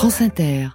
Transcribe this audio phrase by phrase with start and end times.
[0.00, 0.70] France Inter.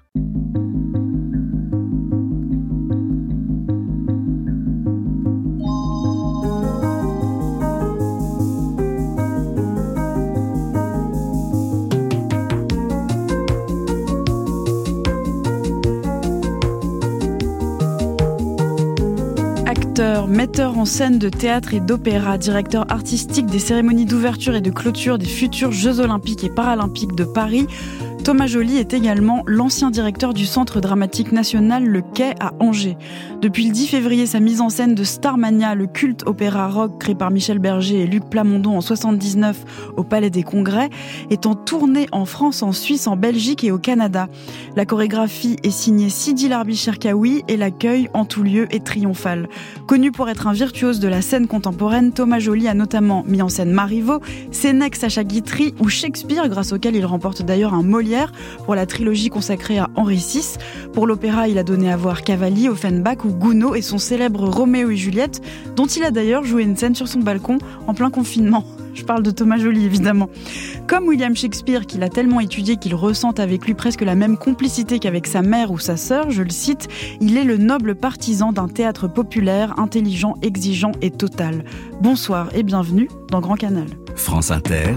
[20.27, 25.17] Metteur en scène de théâtre et d'opéra, directeur artistique des cérémonies d'ouverture et de clôture
[25.17, 27.67] des futurs Jeux olympiques et paralympiques de Paris,
[28.25, 32.97] Thomas Joly est également l'ancien directeur du Centre dramatique national Le Quai à Angers.
[33.39, 37.13] Depuis le 10 février, sa mise en scène de Starmania, le culte opéra rock créé
[37.13, 40.89] par Michel Berger et Luc Plamondon en 79 au Palais des Congrès,
[41.29, 44.27] est en tournée en France, en Suisse, en Belgique et au Canada.
[44.75, 49.49] La chorégraphie est signée Sidi Larbi Cherkaoui et l'accueil en tout lieu est triomphal.
[49.85, 53.49] Connu pour être un virtuose de la scène contemporaine, Thomas Joly a notamment mis en
[53.49, 58.14] scène Marivaux, Sénèque, Sacha Guitry ou Shakespeare, grâce auquel il remporte d'ailleurs un Molière
[58.65, 60.57] pour la trilogie consacrée à Henri VI.
[60.93, 64.89] Pour l'opéra, il a donné à voir Cavalli, Offenbach ou Gounod et son célèbre Roméo
[64.89, 65.41] et Juliette,
[65.75, 68.63] dont il a d'ailleurs joué une scène sur son balcon en plein confinement.
[68.95, 70.29] Je parle de Thomas Joly, évidemment.
[70.87, 74.99] Comme William Shakespeare, qu'il a tellement étudié qu'il ressent avec lui presque la même complicité
[74.99, 76.87] qu'avec sa mère ou sa sœur, je le cite,
[77.19, 81.65] il est le noble partisan d'un théâtre populaire, intelligent, exigeant et total.
[82.01, 83.87] Bonsoir et bienvenue dans Grand Canal.
[84.15, 84.95] France Inter,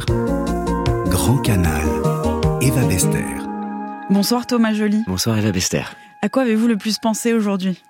[1.11, 2.08] Grand Canal.
[2.69, 3.25] Eva Bester.
[4.11, 5.03] Bonsoir Thomas Joly.
[5.07, 5.85] Bonsoir Eva Bester.
[6.21, 7.83] À quoi avez-vous le plus pensé aujourd'hui?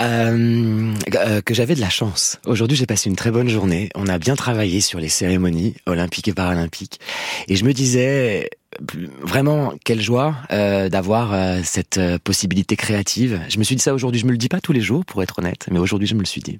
[0.00, 2.38] Euh, euh, que j'avais de la chance.
[2.46, 3.90] Aujourd'hui, j'ai passé une très bonne journée.
[3.94, 7.00] On a bien travaillé sur les cérémonies olympiques et paralympiques.
[7.48, 8.48] Et je me disais,
[9.22, 13.40] vraiment, quelle joie euh, d'avoir euh, cette euh, possibilité créative.
[13.48, 14.20] Je me suis dit ça aujourd'hui.
[14.20, 16.20] Je me le dis pas tous les jours, pour être honnête, mais aujourd'hui, je me
[16.20, 16.58] le suis dit.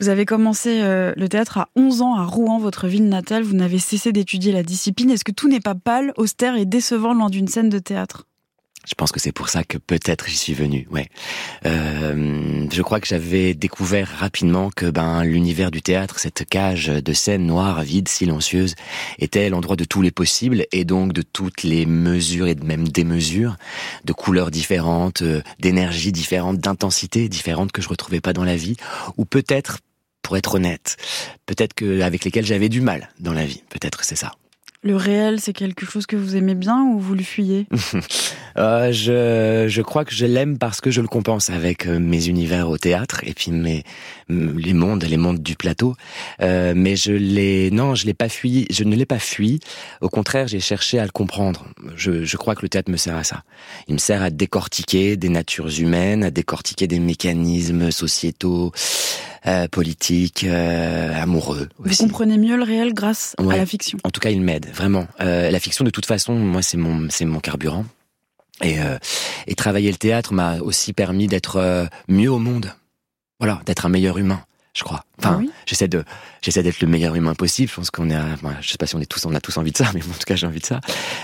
[0.00, 3.44] Vous avez commencé euh, le théâtre à 11 ans à Rouen, votre ville natale.
[3.44, 5.10] Vous n'avez cessé d'étudier la discipline.
[5.10, 8.26] Est-ce que tout n'est pas pâle, austère et décevant lors d'une scène de théâtre?
[8.86, 10.86] Je pense que c'est pour ça que peut-être j'y suis venu.
[10.90, 11.08] Ouais,
[11.64, 17.12] euh, je crois que j'avais découvert rapidement que ben l'univers du théâtre, cette cage de
[17.14, 18.74] scène noire, vide, silencieuse,
[19.18, 23.04] était l'endroit de tous les possibles et donc de toutes les mesures et même des
[23.04, 23.56] mesures,
[24.04, 28.76] de couleurs différentes, euh, d'énergie différentes, d'intensité différentes que je retrouvais pas dans la vie,
[29.16, 29.78] ou peut-être
[30.24, 30.96] pour être honnête,
[31.46, 33.62] peut-être que avec lesquels j'avais du mal dans la vie.
[33.68, 34.32] Peut-être c'est ça.
[34.84, 37.66] Le réel, c'est quelque chose que vous aimez bien ou vous le fuyez?
[38.56, 42.28] Euh, je, je crois que je l'aime parce que je le compense avec euh, mes
[42.28, 43.82] univers au théâtre et puis mes
[44.28, 45.96] les mondes, les mondes du plateau.
[46.40, 48.68] Euh, mais je l'ai, non, je l'ai pas fui.
[48.70, 49.58] Je ne l'ai pas fui.
[50.00, 51.66] Au contraire, j'ai cherché à le comprendre.
[51.96, 53.42] Je, je crois que le théâtre me sert à ça.
[53.88, 58.70] Il me sert à décortiquer des natures humaines, à décortiquer des mécanismes sociétaux.
[59.46, 61.68] Euh, politique, euh, amoureux.
[61.78, 63.98] Vous comprenez mieux le réel grâce à la fiction?
[64.02, 65.06] En tout cas, il m'aide vraiment.
[65.20, 67.84] Euh, la fiction, de toute façon, moi, c'est mon, c'est mon carburant.
[68.62, 68.96] Et, euh,
[69.46, 72.72] et travailler le théâtre m'a aussi permis d'être euh, mieux au monde.
[73.38, 74.42] Voilà, d'être un meilleur humain
[74.74, 75.04] je crois.
[75.18, 75.50] Enfin, oui?
[75.66, 76.04] j'essaie de,
[76.42, 77.70] j'essaie d'être le meilleur humain possible.
[77.70, 78.18] Je pense qu'on est,
[78.60, 80.12] je sais pas si on est tous, on a tous envie de ça, mais en
[80.12, 80.80] tout cas, j'ai envie de ça,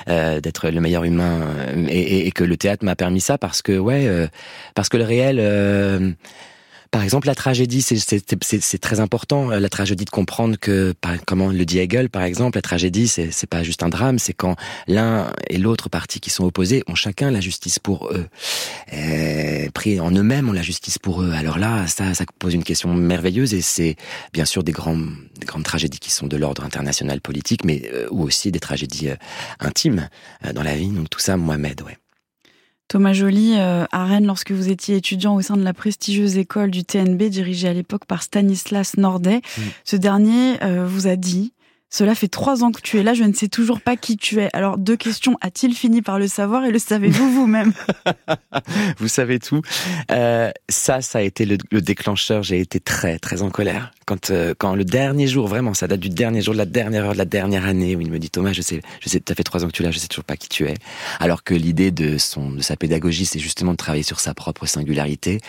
[0.09, 1.49] euh, d'être le meilleur humain,
[1.89, 4.29] et, et, et, que le théâtre m'a permis ça parce que, ouais, euh,
[4.77, 6.13] parce que le réel, euh,
[6.91, 9.51] par exemple, la tragédie, c'est très important.
[9.51, 13.47] La tragédie de comprendre que, par, comment le dit Hegel, par exemple, la tragédie, c'est
[13.47, 14.57] pas juste un drame, c'est quand
[14.89, 18.27] l'un et l'autre partie qui sont opposés ont chacun la justice pour eux.
[18.93, 21.31] Et, pris en eux-mêmes, ont la justice pour eux.
[21.33, 23.95] Alors là, ça, ça pose une question merveilleuse et c'est
[24.33, 28.25] bien sûr des, des grandes tragédies qui sont de l'ordre international politique, mais euh, ou
[28.25, 29.17] aussi des tragédies euh,
[29.61, 30.09] intimes
[30.45, 30.89] euh, dans la vie.
[30.89, 31.97] Donc tout ça, m'aide, ouais.
[32.91, 36.73] Thomas Joly, euh, à Rennes, lorsque vous étiez étudiant au sein de la prestigieuse école
[36.73, 39.61] du TNB, dirigée à l'époque par Stanislas Nordet, mmh.
[39.85, 41.53] ce dernier euh, vous a dit
[41.91, 44.41] cela fait trois ans que tu es là, je ne sais toujours pas qui tu
[44.41, 44.49] es.
[44.53, 45.37] Alors, deux questions.
[45.41, 47.73] A-t-il fini par le savoir et le savez-vous vous-même?
[48.99, 49.61] Vous savez tout.
[50.13, 52.45] Euh, ça, ça a été le, le déclencheur.
[52.45, 53.91] J'ai été très, très en colère.
[54.07, 57.07] Quand, euh, quand le dernier jour, vraiment, ça date du dernier jour, de la dernière
[57.07, 59.35] heure, de la dernière année, où il me dit Thomas, je sais, je sais, ça
[59.35, 60.75] fait trois ans que tu es là, je sais toujours pas qui tu es.
[61.19, 64.67] Alors que l'idée de son, de sa pédagogie, c'est justement de travailler sur sa propre
[64.67, 65.41] singularité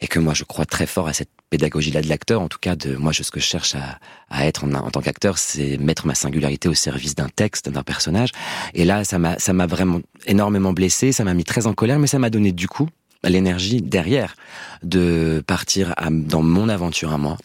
[0.00, 2.40] et que moi je crois très fort à cette pédagogie-là de l'acteur.
[2.40, 3.98] En tout cas, de moi, je, ce que je cherche à,
[4.30, 7.82] à être en, en tant qu'acteur, c'est mettre ma singularité au service d'un texte, d'un
[7.82, 8.30] personnage.
[8.72, 11.98] Et là, ça m'a, ça m'a vraiment énormément blessé, ça m'a mis très en colère,
[11.98, 12.88] mais ça m'a donné du coup
[13.28, 14.34] l'énergie derrière
[14.82, 17.36] de partir dans mon aventure à moi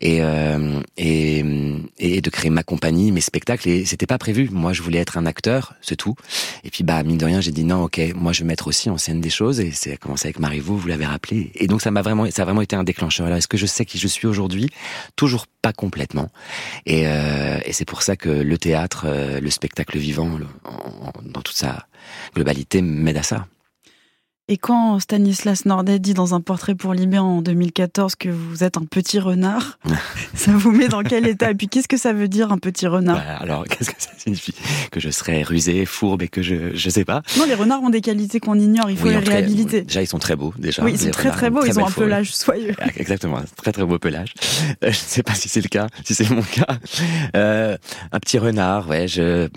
[0.00, 1.44] et, euh, et,
[1.98, 3.68] et de créer ma compagnie, mes spectacles.
[3.68, 4.48] Et c'était pas prévu.
[4.50, 6.16] Moi, je voulais être un acteur, c'est tout.
[6.64, 8.90] Et puis, bah, mine de rien, j'ai dit non, ok, moi, je vais mettre aussi
[8.90, 9.60] en scène des choses.
[9.60, 11.52] Et c'est commencé avec Marivaux, vous l'avez rappelé.
[11.54, 13.26] Et donc, ça m'a vraiment, ça a vraiment été un déclencheur.
[13.26, 14.68] Alors, est-ce que je sais qui je suis aujourd'hui?
[15.14, 16.28] Toujours pas complètement.
[16.86, 20.38] Et, euh, et c'est pour ça que le théâtre, euh, le spectacle vivant,
[21.22, 21.86] dans toute sa
[22.34, 23.46] globalité, m'aide à ça.
[24.52, 28.76] Et quand Stanislas Nordet dit dans un portrait pour Libé en 2014 que vous êtes
[28.76, 29.78] un petit renard,
[30.34, 31.52] ça vous met dans quel état?
[31.52, 33.14] Et puis qu'est-ce que ça veut dire un petit renard?
[33.14, 34.52] Bah, Alors qu'est-ce que ça signifie?
[34.90, 37.22] Que je serais rusé, fourbe et que je je sais pas.
[37.38, 39.82] Non, les renards ont des qualités qu'on ignore, il faut les réhabiliter.
[39.82, 40.82] déjà ils sont très beaux déjà.
[40.82, 42.74] Oui, ils sont très très beaux, ils ont un pelage soyeux.
[42.80, 44.34] Ah, exactement, très très beau pelage.
[44.42, 46.76] Euh, je ne sais pas si c'est le cas, si c'est mon cas.
[47.36, 47.76] Euh,
[48.10, 49.48] un petit renard, ouais, je,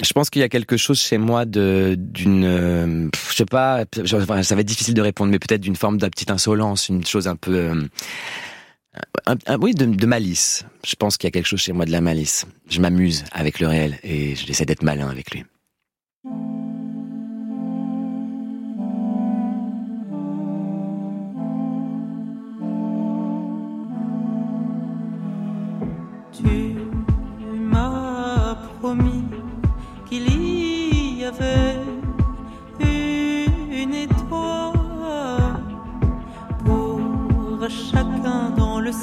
[0.00, 3.63] je pense qu'il y a quelque chose chez moi de d'une euh, je sais pas
[4.04, 7.28] ça va être difficile de répondre mais peut-être d'une forme de petite insolence une chose
[7.28, 7.82] un peu euh,
[9.60, 10.64] oui de, malice.
[10.86, 12.46] Je pense qu'il y a quelque chose chez moi de la malice.
[12.68, 15.44] Je m'amuse avec le réel et j'essaie d'être malin avec lui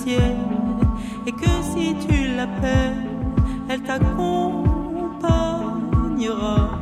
[0.10, 3.08] et que si tu l'appelles,
[3.70, 6.82] elle t'accompagnera.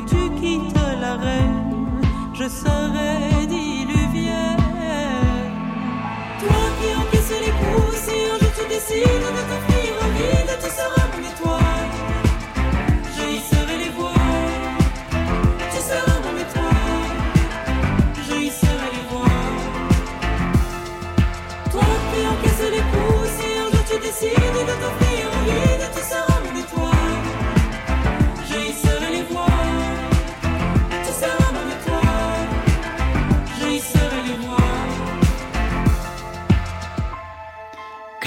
[0.00, 2.00] Que tu quittes la reine,
[2.34, 4.56] je serai diluvienne.
[6.40, 11.06] Toi qui encaisses les coups, si un jour tu décides de t'offrir vide, tu seras
[11.12, 11.77] mon étoile.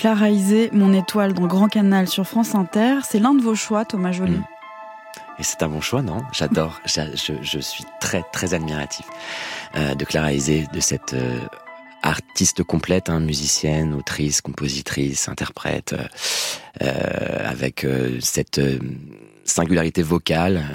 [0.02, 3.86] Clara Isé, Mon étoile dans Grand Canal sur France Inter, c'est l'un de vos choix,
[3.86, 4.32] Thomas Joly.
[4.32, 4.44] Mm.
[5.38, 6.24] Et c'est un bon choix, non?
[6.34, 6.82] J'adore.
[6.88, 9.06] j'a- je, je suis très très admiratif
[9.76, 11.38] euh, de Clara Isé, de cette euh,
[12.02, 15.94] artiste complète, hein, musicienne, autrice, compositrice, interprète,
[16.82, 17.86] euh, avec
[18.22, 18.60] cette
[19.46, 20.66] singularité vocale.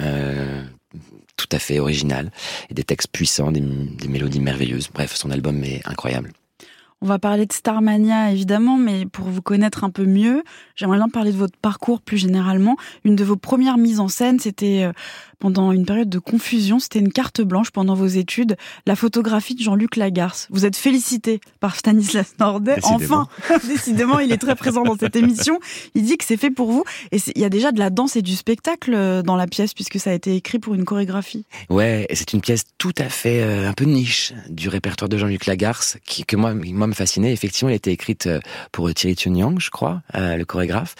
[1.35, 2.31] tout à fait originale
[2.69, 4.87] et des textes puissants, des, des mélodies merveilleuses.
[4.93, 6.31] Bref, son album est incroyable.
[7.01, 10.43] On va parler de Starmania évidemment, mais pour vous connaître un peu mieux,
[10.75, 12.75] j'aimerais bien parler de votre parcours plus généralement.
[13.03, 14.93] Une de vos premières mises en scène, c'était euh,
[15.39, 16.79] pendant une période de confusion.
[16.79, 20.47] C'était une carte blanche pendant vos études, la photographie de Jean-Luc Lagarce.
[20.49, 22.77] Vous êtes félicité par Stanislas Nordet.
[22.83, 23.27] Enfin,
[23.67, 25.59] décidément, il est très présent dans cette émission.
[25.95, 26.83] Il dit que c'est fait pour vous.
[27.11, 29.73] Et il y a déjà de la danse et du spectacle euh, dans la pièce
[29.73, 31.45] puisque ça a été écrit pour une chorégraphie.
[31.69, 35.45] Ouais, c'est une pièce tout à fait euh, un peu niche du répertoire de Jean-Luc
[35.45, 37.33] Lagarce qui que moi moi me fascinait.
[37.33, 38.39] Effectivement, elle a été écrite euh,
[38.71, 40.95] pour Thierry Yang, je crois, le chorégraphe.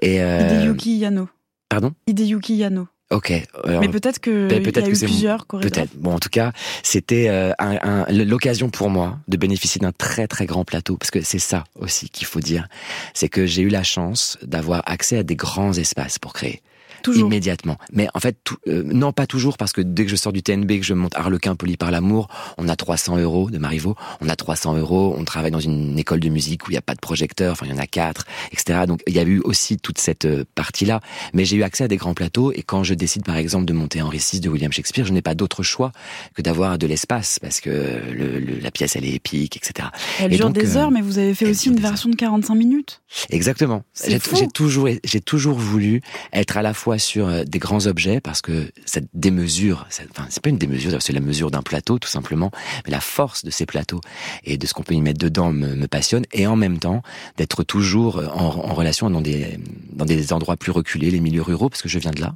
[0.00, 1.28] Et Hideyuki Yano.
[1.68, 1.92] Pardon?
[2.06, 2.88] Hideyuki Yano.
[3.12, 3.30] Ok.
[3.66, 5.90] Mais peut-être que peut y a eu plusieurs Peut-être.
[5.96, 6.52] Bon, en tout cas,
[6.82, 11.20] c'était euh, un, l'occasion pour moi de bénéficier d'un très très grand plateau, parce que
[11.20, 12.68] c'est ça aussi qu'il faut dire,
[13.14, 16.62] c'est que j'ai eu la chance d'avoir accès à des grands espaces pour créer
[17.08, 17.78] immédiatement.
[17.92, 18.36] Mais en fait,
[18.68, 21.14] euh, non, pas toujours, parce que dès que je sors du TNB, que je monte
[21.16, 22.28] Harlequin poli par l'amour,
[22.58, 26.20] on a 300 euros de Marivaux, on a 300 euros, on travaille dans une école
[26.20, 28.26] de musique où il n'y a pas de projecteur, enfin il y en a quatre,
[28.52, 28.80] etc.
[28.86, 31.00] Donc il y a eu aussi toute cette euh, partie-là.
[31.34, 33.72] Mais j'ai eu accès à des grands plateaux, et quand je décide par exemple de
[33.72, 35.92] monter Henri VI de William Shakespeare, je n'ai pas d'autre choix
[36.34, 39.88] que d'avoir de l'espace, parce que le, la pièce elle est épique, etc.
[40.20, 43.02] Elle dure des euh, heures, mais vous avez fait aussi une version de 45 minutes?
[43.30, 43.84] Exactement.
[44.06, 48.40] J'ai toujours, j'ai toujours voulu être à la fois sur euh, des grands objets parce
[48.40, 52.50] que cette démesure, enfin c'est pas une démesure, c'est la mesure d'un plateau tout simplement,
[52.84, 54.00] mais la force de ces plateaux
[54.44, 57.02] et de ce qu'on peut y mettre dedans me, me, passionne et en même temps
[57.36, 59.58] d'être toujours en, en, relation dans des
[59.92, 62.34] dans des endroits plus reculés, les milieux ruraux parce que je viens de là,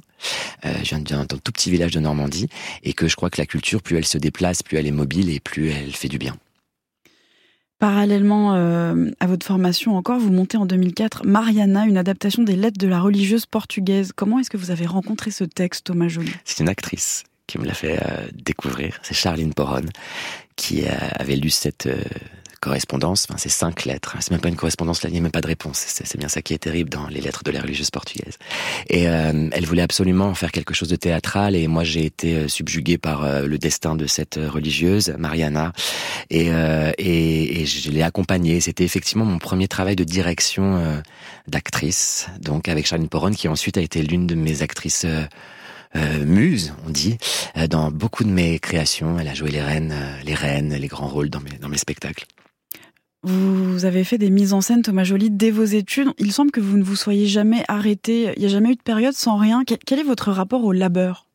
[0.65, 2.49] euh, je viens d'un tout petit village de Normandie
[2.83, 5.29] et que je crois que la culture plus elle se déplace, plus elle est mobile
[5.29, 6.35] et plus elle fait du bien.
[7.79, 12.79] Parallèlement euh, à votre formation encore, vous montez en 2004 Mariana, une adaptation des lettres
[12.79, 14.13] de la religieuse portugaise.
[14.15, 16.31] Comment est-ce que vous avez rencontré ce texte, Thomas Joly?
[16.43, 18.99] C'est une actrice qui me l'a fait euh, découvrir.
[19.03, 19.85] C'est Charline Poron
[20.55, 21.87] qui euh, avait lu cette
[22.59, 25.31] correspondance, enfin c'est cinq lettres, c'est même pas une correspondance, là il n'y a même
[25.31, 27.91] pas de réponse, c'est bien ça qui est terrible dans les lettres de la religieuse
[27.91, 28.37] portugaise.
[28.89, 32.47] Et euh, elle voulait absolument faire quelque chose de théâtral et moi j'ai été euh,
[32.47, 35.73] subjugué par euh, le destin de cette religieuse, Mariana,
[36.29, 38.59] et, et, et je l'ai accompagnée.
[38.59, 41.01] C'était effectivement mon premier travail de direction
[41.47, 45.05] d'actrice, donc avec Charline Poron qui ensuite a été l'une de mes actrices
[45.95, 47.17] euh, on dit,
[47.69, 49.17] dans beaucoup de mes créations.
[49.19, 52.25] Elle a joué les reines, les reines, les grands rôles dans mes, dans mes spectacles.
[53.27, 56.07] Vous avez fait des mises en scène, Thomas Joly, dès vos études.
[56.17, 58.31] Il semble que vous ne vous soyez jamais arrêté.
[58.37, 59.63] Il n'y a jamais eu de période sans rien.
[59.65, 61.27] Quel est votre rapport au labeur?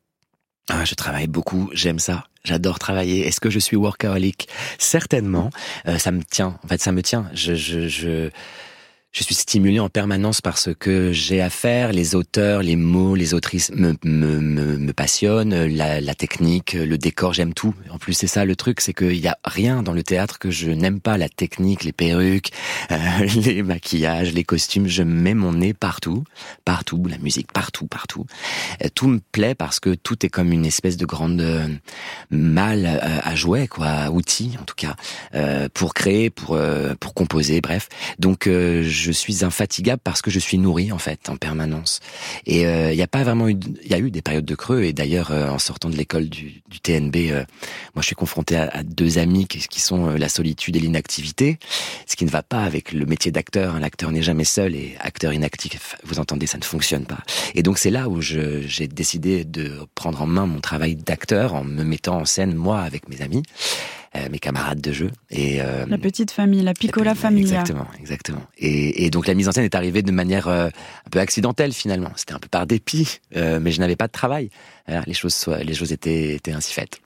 [0.70, 1.68] Ah, Je travaille beaucoup.
[1.75, 2.25] J'aime ça.
[2.44, 3.26] J'adore travailler.
[3.26, 4.49] Est-ce que je suis workaholic?
[4.78, 5.50] Certainement.
[5.87, 6.58] Euh, ça me tient.
[6.64, 7.26] En fait, ça me tient.
[7.34, 8.30] Je,
[9.12, 11.92] je suis stimulé en permanence par ce que j'ai à faire.
[11.92, 15.66] Les auteurs, les mots, les autrices me, me, me, me passionnent.
[15.66, 17.75] La, la, technique, le décor, j'aime tout.
[17.90, 20.50] En plus, c'est ça le truc, c'est qu'il y a rien dans le théâtre que
[20.50, 21.19] je n'aime pas.
[21.19, 22.52] La technique, les perruques,
[22.90, 22.97] euh,
[23.45, 24.88] les maquillages, les costumes.
[24.88, 26.25] Je mets mon nez partout,
[26.64, 27.04] partout.
[27.07, 28.25] La musique, partout, partout.
[28.83, 31.69] Euh, tout me plaît parce que tout est comme une espèce de grande euh,
[32.31, 34.97] malle à jouer, quoi, outil en tout cas,
[35.75, 36.59] pour créer, pour
[37.00, 37.88] pour composer, bref.
[38.19, 42.00] Donc je je suis infatigable parce que je suis nourri en fait en permanence.
[42.47, 44.54] Et euh, il n'y a pas vraiment eu, il y a eu des périodes de
[44.54, 44.82] creux.
[44.82, 47.44] Et d'ailleurs, euh, en sortant de l'école du, du, TNB, euh,
[47.94, 51.59] moi je suis confronté à, deux amis qui, qui sont la solitude et l'inactivité,
[52.06, 53.78] ce qui ne va pas avec le métier d'acteur.
[53.80, 57.18] L'acteur n'est jamais seul et acteur inactif, vous entendez, ça ne fonctionne pas.
[57.54, 61.64] Et donc c'est là où j'ai décidé de prendre en main mon travail d'acteur en
[61.64, 63.42] me mettant en scène moi avec mes amis.
[64.14, 65.11] Euh, mes camarades de jeu.
[65.31, 67.61] Et euh, la petite famille, la piccola familia.
[67.61, 68.42] Exactement, exactement.
[68.59, 71.73] Et, et, donc la mise en scène est arrivée de manière euh, un peu accidentelle
[71.73, 72.11] finalement.
[72.16, 74.50] C'était un peu par dépit, mais je n'avais pas de travail.
[75.07, 77.00] les choses, les choses étaient, étaient ainsi faites.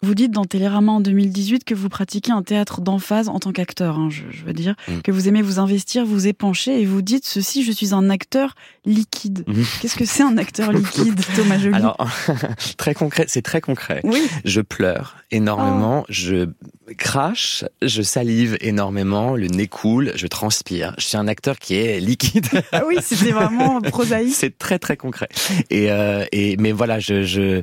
[0.00, 3.98] Vous dites dans Télérama en 2018 que vous pratiquez un théâtre d'emphase en tant qu'acteur,
[3.98, 5.00] hein, je, veux dire, mm.
[5.00, 8.54] que vous aimez vous investir, vous épancher, et vous dites ceci, je suis un acteur
[8.84, 9.42] liquide.
[9.48, 9.62] Mm.
[9.80, 11.74] Qu'est-ce que c'est un acteur liquide, Thomas Joly?
[11.74, 11.96] Alors,
[12.76, 14.00] très concret, c'est très concret.
[14.04, 14.22] Oui.
[14.44, 16.06] Je pleure énormément, oh.
[16.08, 16.48] je
[16.96, 20.94] crache, je salive énormément, le nez coule, je transpire.
[20.98, 22.46] Je suis un acteur qui est liquide.
[22.70, 24.34] Ah oui, c'était vraiment prosaïque.
[24.34, 25.28] c'est très très concret.
[25.70, 27.62] Et, euh, et mais voilà, je j'ai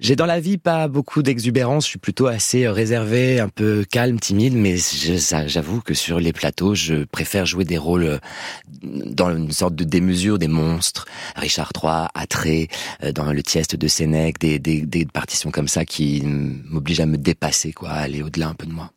[0.00, 1.84] je, dans la vie pas beaucoup d'exubérance.
[1.84, 4.54] Je suis plutôt assez réservé, un peu calme, timide.
[4.54, 4.76] Mais
[5.46, 8.20] j'avoue que sur les plateaux, je préfère jouer des rôles
[8.82, 11.06] dans une sorte de démesure, des monstres.
[11.36, 12.68] Richard III, Atré,
[13.02, 17.06] euh, dans le Tieste de Sénèque, des, des, des partitions comme ça qui m'obligent à
[17.06, 18.92] me dépasser, quoi aller au-delà un peu de moi.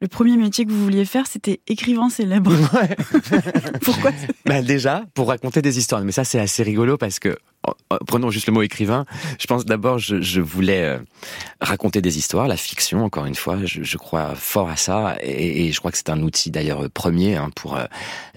[0.00, 2.52] Le premier métier que vous vouliez faire, c'était écrivain célèbre.
[2.72, 2.96] Ouais.
[3.82, 4.10] Pourquoi
[4.46, 6.02] bah Déjà, pour raconter des histoires.
[6.02, 7.36] Mais ça, c'est assez rigolo parce que,
[8.06, 9.06] prenons juste le mot écrivain,
[9.40, 10.98] je pense d'abord, je, je, voulais euh,
[11.60, 15.16] raconter des histoires, la fiction, encore une fois, je, je crois fort à ça.
[15.22, 17.84] Et, et je crois que c'est un outil d'ailleurs premier hein, pour euh,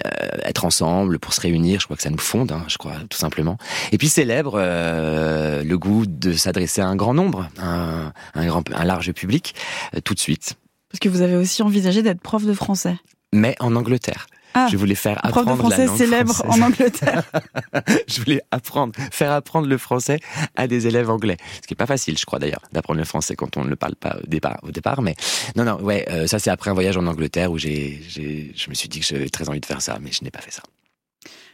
[0.06, 0.10] euh,
[0.44, 1.80] être ensemble, pour se réunir.
[1.80, 3.58] Je crois que ça nous fonde, hein, je crois, tout simplement.
[3.92, 8.64] Et puis célèbre, euh, le goût de s'adresser à un grand nombre, un, un, grand,
[8.74, 9.56] un large public,
[10.04, 10.56] tout de suite.
[10.92, 12.98] Parce que vous avez aussi envisagé d'être prof de français.
[13.34, 14.28] Mais en Angleterre.
[14.54, 16.62] Ah, je voulais faire apprendre prof de français la langue célèbre française.
[16.62, 17.24] en Angleterre.
[18.08, 20.20] je voulais apprendre, faire apprendre le français
[20.58, 21.38] à des élèves anglais.
[21.62, 23.78] Ce qui est pas facile, je crois d'ailleurs, d'apprendre le français quand on ne le
[23.78, 24.60] parle pas au départ.
[24.64, 25.16] Au départ mais
[25.56, 28.70] non, non, ouais, euh, ça c'est après un voyage en Angleterre où j'ai, j'ai, je
[28.70, 30.52] me suis dit que j'avais très envie de faire ça, mais je n'ai pas fait
[30.52, 30.64] ça.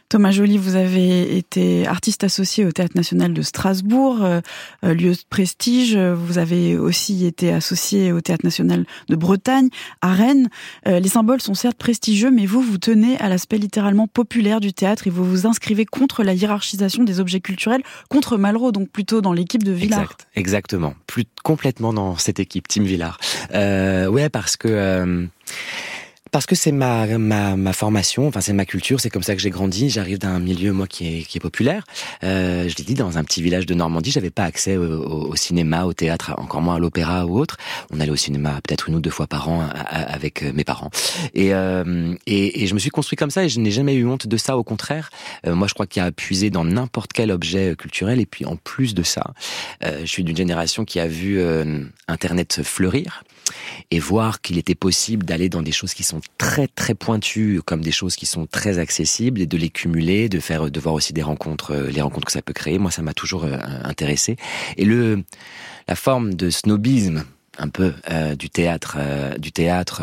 [0.08, 4.40] Thomas Joly, vous avez été artiste associé au Théâtre national de Strasbourg, euh,
[4.82, 5.96] lieu de prestige.
[5.96, 9.68] Vous avez aussi été associé au Théâtre national de Bretagne,
[10.00, 10.48] à Rennes.
[10.86, 14.72] Euh, les symboles sont certes prestigieux, mais vous, vous tenez à l'aspect littéralement populaire du
[14.72, 19.20] théâtre et vous vous inscrivez contre la hiérarchisation des objets culturels, contre Malraux, donc plutôt
[19.20, 20.00] dans l'équipe de Villard.
[20.00, 20.94] Exact, exactement.
[21.06, 23.18] Plus complètement dans cette équipe, Team Villard.
[23.52, 25.28] Euh, ouais, parce que...
[26.28, 26.38] Euh...
[26.38, 29.40] Parce que c'est ma, ma, ma formation, enfin c'est ma culture, c'est comme ça que
[29.40, 29.90] j'ai grandi.
[29.90, 31.84] J'arrive d'un milieu moi qui est, qui est populaire.
[32.24, 35.84] Euh, je l'ai dit dans un petit village de Normandie, j'avais pas accès au, cinéma,
[35.84, 37.56] au théâtre, encore moins à l'opéra ou autre.
[37.90, 40.90] On allait au cinéma peut-être une ou deux fois par an avec mes parents.
[41.34, 44.06] Et, euh, et, et, je me suis construit comme ça et je n'ai jamais eu
[44.06, 44.56] honte de ça.
[44.56, 45.10] Au contraire,
[45.46, 48.20] euh, moi je crois qu'il y a à puiser dans n'importe quel objet culturel.
[48.20, 49.32] Et puis en plus de ça,
[49.84, 53.24] euh, je suis d'une génération qui a vu euh, Internet fleurir
[53.90, 57.80] et voir qu'il était possible d'aller dans des choses qui sont très très pointues comme
[57.80, 61.12] des choses qui sont très accessibles et de les cumuler, de faire de voir aussi
[61.12, 62.78] des rencontres les rencontres que ça peut créer.
[62.78, 64.36] Moi ça m'a toujours euh, intéressé
[64.76, 65.24] et le
[65.86, 67.24] la forme de snobisme
[67.58, 70.02] un peu euh, du théâtre euh, du théâtre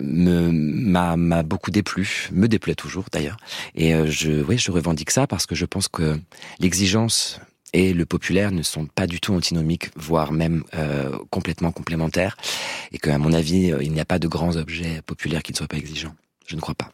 [0.00, 3.36] me m'a m'a beaucoup déplu, me déplaît toujours d'ailleurs.
[3.76, 6.18] Et je oui, je revendique ça parce que je pense que
[6.58, 7.38] l'exigence
[7.76, 12.38] et le populaire ne sont pas du tout antinomiques, voire même euh, complètement complémentaires,
[12.90, 15.68] et qu'à mon avis, il n'y a pas de grands objets populaires qui ne soient
[15.68, 16.14] pas exigeants.
[16.46, 16.90] Je ne crois pas.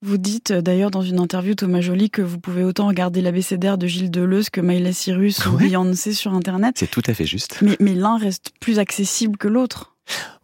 [0.00, 3.86] Vous dites d'ailleurs dans une interview, Thomas Joly, que vous pouvez autant regarder l'abécédaire de
[3.86, 5.68] Gilles Deleuze que Miley Cyrus ou Ouais.
[5.68, 6.76] Beyoncé sur Internet.
[6.78, 7.58] C'est tout à fait juste.
[7.60, 9.91] Mais, mais l'un reste plus accessible que l'autre.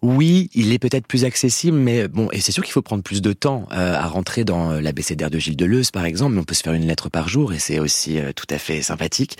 [0.00, 3.20] Oui, il est peut-être plus accessible, mais bon, et c'est sûr qu'il faut prendre plus
[3.20, 6.34] de temps euh, à rentrer dans l'abécédaire de Gilles Deleuze, par exemple.
[6.34, 8.58] Mais on peut se faire une lettre par jour, et c'est aussi euh, tout à
[8.58, 9.38] fait sympathique,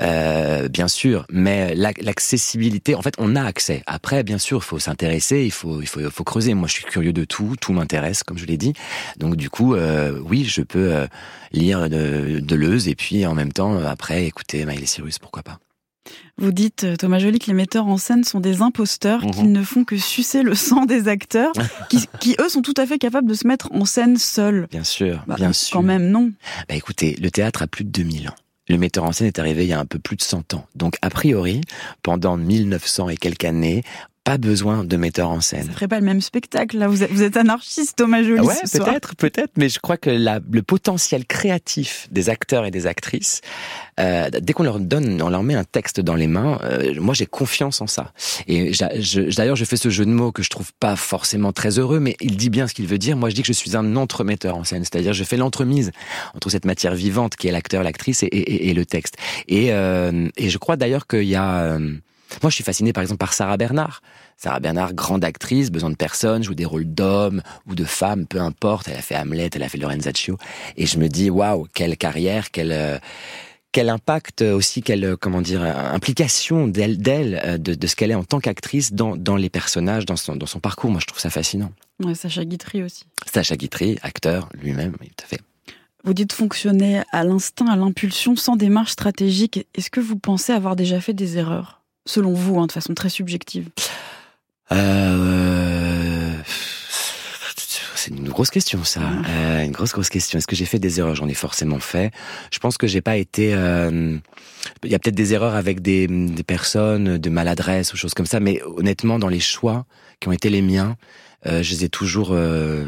[0.00, 1.26] euh, bien sûr.
[1.30, 3.82] Mais l'accessibilité, en fait, on a accès.
[3.86, 6.54] Après, bien sûr, il faut s'intéresser, il faut, il faut, il faut creuser.
[6.54, 8.72] Moi, je suis curieux de tout, tout m'intéresse, comme je l'ai dit.
[9.18, 11.06] Donc, du coup, euh, oui, je peux euh,
[11.52, 15.58] lire de, Deleuze, et puis en même temps, après, écouter Miley Cyrus, pourquoi pas.
[16.36, 19.30] Vous dites, Thomas Joly, que les metteurs en scène sont des imposteurs Mhm.
[19.32, 21.52] qui ne font que sucer le sang des acteurs,
[21.88, 24.68] qui, qui, eux sont tout à fait capables de se mettre en scène seuls.
[24.70, 25.82] Bien sûr, Bah, bien quand sûr.
[25.82, 26.30] même, non.
[26.68, 28.34] Bah écoutez, le théâtre a plus de 2000 ans.
[28.70, 30.66] Le metteur en scène est arrivé il y a un peu plus de 100 ans.
[30.74, 31.62] Donc a priori,
[32.02, 33.82] pendant 1900 et quelques années,
[34.28, 35.64] pas besoin de metteur en scène.
[35.64, 36.86] Ça ferait pas le même spectacle, là.
[36.86, 38.42] Vous êtes, vous êtes anarchiste, Thomas Joly.
[38.42, 42.86] Ouais, peut-être, peut-être, mais je crois que la, le potentiel créatif des acteurs et des
[42.86, 43.40] actrices,
[43.98, 47.14] euh, dès qu'on leur donne, on leur met un texte dans les mains, euh, moi
[47.14, 48.12] j'ai confiance en ça.
[48.46, 48.72] Et
[49.34, 52.14] d'ailleurs, je fais ce jeu de mots que je trouve pas forcément très heureux, mais
[52.20, 53.16] il dit bien ce qu'il veut dire.
[53.16, 55.90] Moi, je dis que je suis un entremetteur en scène, c'est-à-dire je fais l'entremise
[56.34, 59.16] entre cette matière vivante qui est l'acteur, l'actrice et, et, et le texte.
[59.48, 61.94] Et, euh, et je crois d'ailleurs qu'il y a euh,
[62.42, 64.02] moi, je suis fasciné par exemple par Sarah Bernard.
[64.36, 68.40] Sarah Bernard, grande actrice, besoin de personne, joue des rôles d'hommes ou de femmes, peu
[68.40, 68.88] importe.
[68.88, 70.38] Elle a fait Hamlet, elle a fait Lorenzaccio.
[70.76, 72.98] Et je me dis, waouh, quelle carrière, quelle, euh,
[73.72, 78.10] quel impact aussi, quelle, euh, comment dire, euh, implication d'elle, d'elle, de, de ce qu'elle
[78.10, 80.90] est en tant qu'actrice dans, dans les personnages, dans son, dans son parcours.
[80.90, 81.72] Moi, je trouve ça fascinant.
[82.04, 83.04] Ouais, Sacha Guitry aussi.
[83.26, 85.40] Sacha Guitry, acteur lui-même, oui, tout à fait.
[86.04, 89.66] Vous dites fonctionner à l'instinct, à l'impulsion, sans démarche stratégique.
[89.74, 91.77] Est-ce que vous pensez avoir déjà fait des erreurs?
[92.08, 93.68] Selon vous, hein, de façon très subjective.
[94.72, 96.32] Euh...
[97.96, 99.02] C'est une grosse question, ça.
[99.28, 100.38] Euh, une grosse, grosse question.
[100.38, 101.14] Est-ce que j'ai fait des erreurs?
[101.16, 102.10] J'en ai forcément fait.
[102.50, 103.52] Je pense que j'ai pas été.
[103.52, 104.16] euh,
[104.84, 108.24] Il y a peut-être des erreurs avec des, des personnes, de maladresse ou choses comme
[108.24, 109.84] ça, mais honnêtement, dans les choix
[110.20, 110.96] qui ont été les miens,
[111.46, 112.30] euh, je les ai toujours.
[112.32, 112.86] euh,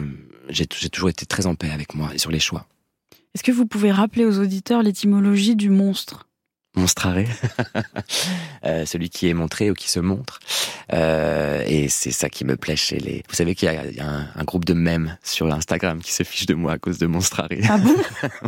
[0.49, 2.65] J'ai j'ai toujours été très en paix avec moi et sur les choix.
[3.35, 6.27] Est-ce que vous pouvez rappeler aux auditeurs l'étymologie du monstre?
[6.75, 7.27] Monstraré,
[8.65, 10.39] euh, celui qui est montré ou qui se montre.
[10.93, 13.23] Euh, et c'est ça qui me plaît chez les.
[13.29, 16.55] Vous savez qu'il y a, un, groupe de mèmes sur Instagram qui se fiche de
[16.55, 17.61] moi à cause de monstraré.
[17.69, 17.95] Ah bon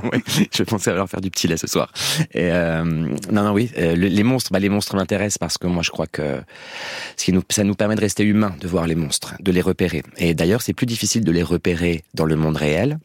[0.11, 1.92] ouais, Je pensais leur faire du petit lait ce soir.
[2.32, 5.82] Et euh, non, non, oui, euh, les monstres, bah, les monstres m'intéressent parce que moi
[5.82, 6.40] je crois que
[7.16, 9.61] ce qui nous, ça nous permet de rester humains, de voir les monstres, de les
[9.61, 10.02] repérer.
[10.16, 12.98] Et d'ailleurs, c'est plus difficile de les repérer dans le monde réel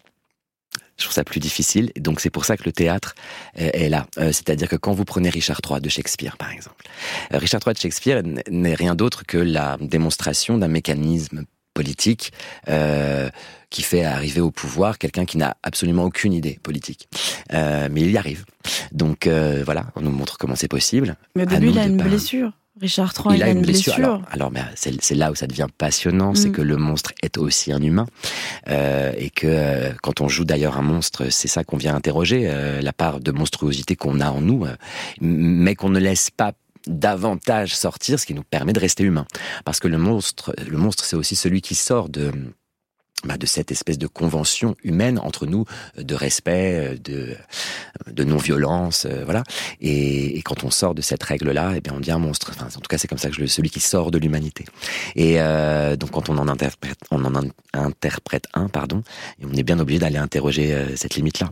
[0.98, 1.92] je trouve ça plus difficile.
[2.00, 3.16] Donc c'est pour ça que le théâtre
[3.56, 4.08] est là.
[4.18, 6.86] Euh, c'est-à-dire que quand vous prenez Richard III de Shakespeare, par exemple,
[7.34, 11.46] euh, Richard III de Shakespeare n'est rien d'autre que la démonstration d'un mécanisme
[11.78, 12.34] politique
[12.70, 13.30] euh,
[13.70, 17.08] qui fait arriver au pouvoir quelqu'un qui n'a absolument aucune idée politique.
[17.54, 18.46] Euh, mais il y arrive.
[18.92, 21.16] Donc euh, voilà, on nous montre comment c'est possible.
[21.36, 22.52] Mais au début, il a une blessure.
[22.80, 24.22] Richard III, il, a une blessure.
[24.30, 26.54] Alors, c'est là où ça devient passionnant, c'est mm.
[26.54, 28.06] que le monstre est aussi un humain
[28.70, 32.44] euh, et que euh, quand on joue d'ailleurs un monstre, c'est ça qu'on vient interroger,
[32.46, 34.76] euh, la part de monstruosité qu'on a en nous, euh,
[35.22, 36.54] mais qu'on ne laisse pas
[36.86, 39.26] davantage sortir, ce qui nous permet de rester humain.
[39.66, 42.32] Parce que le monstre, le monstre, c'est aussi celui qui sort de
[43.28, 45.66] bah, de cette espèce de convention humaine entre nous
[45.98, 47.36] de respect, euh, de,
[48.12, 49.44] de non-violence, euh, voilà.
[49.82, 52.52] Et, et, quand on sort de cette règle-là, eh bien, on devient un monstre.
[52.56, 54.66] Enfin, en tout cas, c'est comme ça que je celui qui sort de l'humanité.
[55.16, 57.34] Et euh, donc, quand on en interprète, on en
[57.74, 59.04] interprète un, pardon,
[59.40, 61.50] et on est bien obligé d'aller interroger euh, cette limite-là.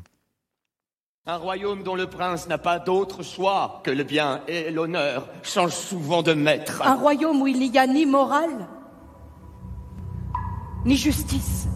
[1.27, 5.71] Un royaume dont le prince n'a pas d'autre choix que le bien et l'honneur change
[5.71, 6.83] souvent de maître.
[6.83, 8.67] Un royaume où il n'y a ni morale,
[10.85, 11.67] ni justice,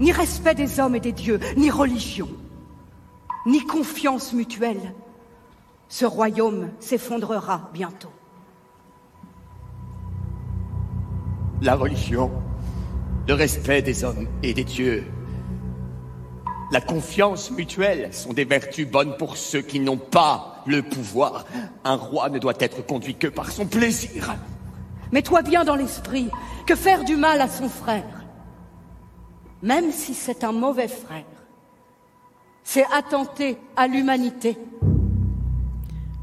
[0.00, 2.28] ni respect des hommes et des dieux, ni religion,
[3.46, 4.94] ni confiance mutuelle.
[5.88, 8.12] Ce royaume s'effondrera bientôt.
[11.60, 12.30] La religion,
[13.26, 15.04] le respect des hommes et des dieux,
[16.70, 21.46] la confiance mutuelle sont des vertus bonnes pour ceux qui n'ont pas le pouvoir.
[21.84, 24.36] Un roi ne doit être conduit que par son plaisir.
[25.12, 26.30] Mets-toi bien dans l'esprit
[26.66, 28.24] que faire du mal à son frère,
[29.62, 31.24] même si c'est un mauvais frère,
[32.62, 34.58] c'est attenter à l'humanité.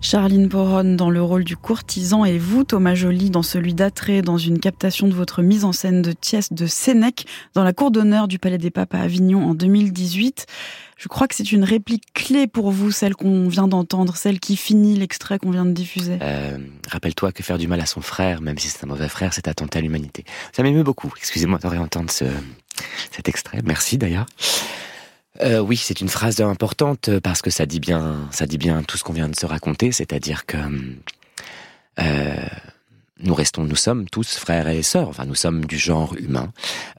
[0.05, 4.37] Charline Boron dans le rôle du courtisan et vous, Thomas Joly, dans celui d'Atré, dans
[4.37, 8.27] une captation de votre mise en scène de Thiès de Sénèque, dans la cour d'honneur
[8.27, 10.45] du Palais des Papes à Avignon en 2018.
[10.99, 14.57] Je crois que c'est une réplique clé pour vous, celle qu'on vient d'entendre, celle qui
[14.57, 16.19] finit l'extrait qu'on vient de diffuser.
[16.21, 19.33] Euh, Rappelle-toi que faire du mal à son frère, même si c'est un mauvais frère,
[19.33, 20.23] c'est attenter à l'humanité.
[20.55, 21.11] Ça m'émeut beaucoup.
[21.17, 22.25] Excusez-moi de réentendre ce,
[23.09, 23.61] cet extrait.
[23.65, 24.27] Merci d'ailleurs.
[25.41, 28.97] Euh, oui, c'est une phrase importante parce que ça dit bien, ça dit bien tout
[28.97, 30.57] ce qu'on vient de se raconter, c'est-à-dire que
[31.99, 32.35] euh,
[33.19, 35.07] nous restons, nous sommes tous frères et sœurs.
[35.07, 36.51] Enfin, nous sommes du genre humain.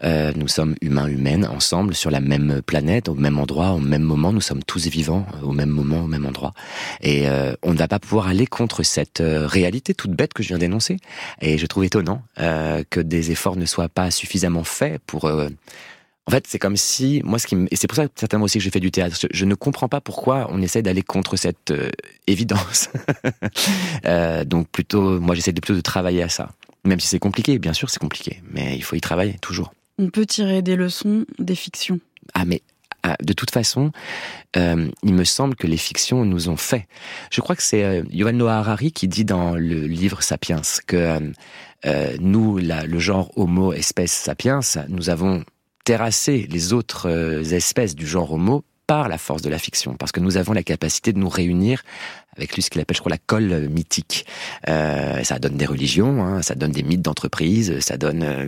[0.02, 4.02] Euh, nous sommes humains, humaines, ensemble, sur la même planète, au même endroit, au même
[4.02, 4.32] moment.
[4.32, 6.54] Nous sommes tous vivants au même moment, au même endroit.
[7.02, 10.42] Et euh, on ne va pas pouvoir aller contre cette euh, réalité toute bête que
[10.42, 10.96] je viens d'énoncer.
[11.42, 15.30] Et je trouve étonnant euh, que des efforts ne soient pas suffisamment faits pour
[16.28, 18.64] en fait, c'est comme si, moi, ce qui et c'est pour ça certainement aussi que
[18.64, 19.16] j'ai fait du théâtre.
[19.30, 21.90] Je, ne comprends pas pourquoi on essaie d'aller contre cette euh,
[22.26, 22.88] évidence.
[24.06, 26.50] euh, donc plutôt, moi, j'essaie plutôt de travailler à ça.
[26.84, 29.72] Même si c'est compliqué, bien sûr, c'est compliqué, mais il faut y travailler toujours.
[29.98, 32.00] On peut tirer des leçons des fictions.
[32.34, 32.62] Ah, mais
[33.08, 33.92] ah, de toute façon,
[34.56, 36.88] euh, il me semble que les fictions nous ont fait.
[37.30, 41.20] Je crois que c'est euh, Noah Harari qui dit dans le livre Sapiens que euh,
[41.84, 44.58] euh nous, la, le genre Homo espèce sapiens,
[44.88, 45.44] nous avons
[45.86, 50.12] terrasser les autres euh, espèces du genre Homo par la force de la fiction, parce
[50.12, 51.82] que nous avons la capacité de nous réunir
[52.36, 54.26] avec lui ce qu'il appelle, je crois, la colle mythique.
[54.68, 58.46] Euh, ça donne des religions, hein, ça donne des mythes d'entreprise, ça donne euh,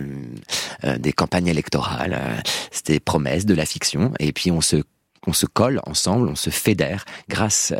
[0.83, 2.35] euh, des campagnes électorales, euh,
[2.71, 4.83] c'est des promesses de la fiction, et puis on se,
[5.25, 7.73] on se colle ensemble, on se fédère grâce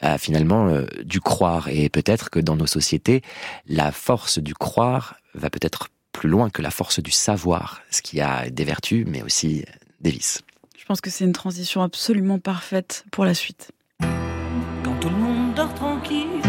[0.00, 1.68] à finalement du croire.
[1.68, 3.22] Et peut-être que dans nos sociétés,
[3.66, 8.20] la force du croire va peut-être plus loin que la force du savoir, ce qui
[8.20, 9.64] a des vertus, mais aussi
[10.00, 10.42] des vices.
[10.78, 13.70] Je pense que c'est une transition absolument parfaite pour la suite.
[14.00, 16.42] Quand tout le monde dort tranquille,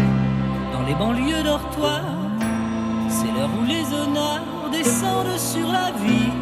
[0.72, 2.30] dans les banlieues dortoirs,
[3.08, 6.32] c'est l'heure où les honneurs descendent sur la ville.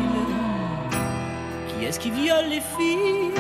[1.69, 3.33] Qui est-ce qui viole les filles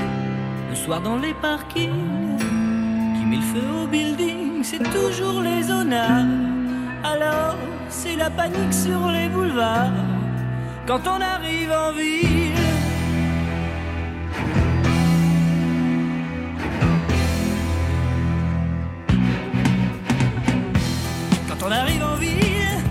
[0.69, 2.38] le soir dans les parkings?
[2.38, 6.60] Qui met le feu au building, c'est toujours les honneurs.
[7.03, 7.57] Alors
[7.89, 9.91] c'est la panique sur les boulevards
[10.87, 12.53] quand on arrive en ville.
[21.49, 22.83] Quand on arrive en ville,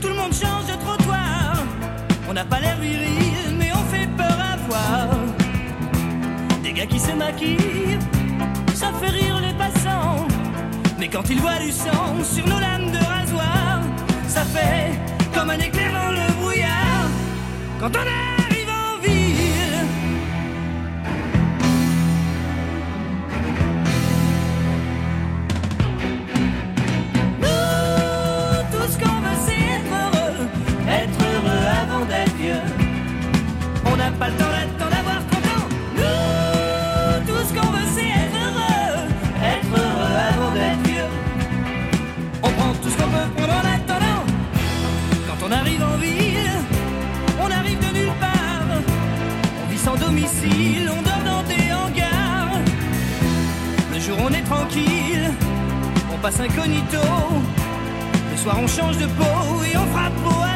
[0.00, 1.52] tout le monde change de trottoir.
[2.28, 5.08] On n'a pas l'air viril, mais on fait peur à voir.
[6.62, 7.98] Des gars qui se maquillent,
[8.74, 10.26] ça fait rire les passants
[10.98, 13.07] Mais quand il voit du sang sur nos lames de
[15.34, 17.08] comme un éclair dans le brouillard.
[17.80, 19.86] Quand on arrive en ville,
[27.40, 30.48] nous, tout ce qu'on veut, c'est être heureux,
[30.88, 32.64] être heureux avant d'être vieux.
[33.86, 34.87] On n'a pas le temps d'attendre
[56.36, 57.00] incognito.
[58.30, 60.47] Le soir on change de peau et on frappe au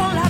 [0.00, 0.29] Préparez-vous pour la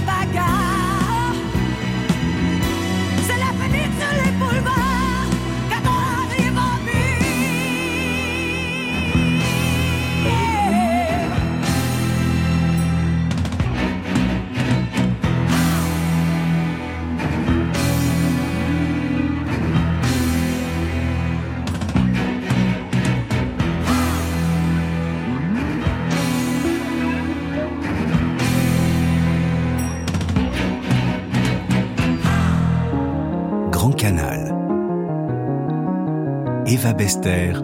[37.01, 37.55] Bester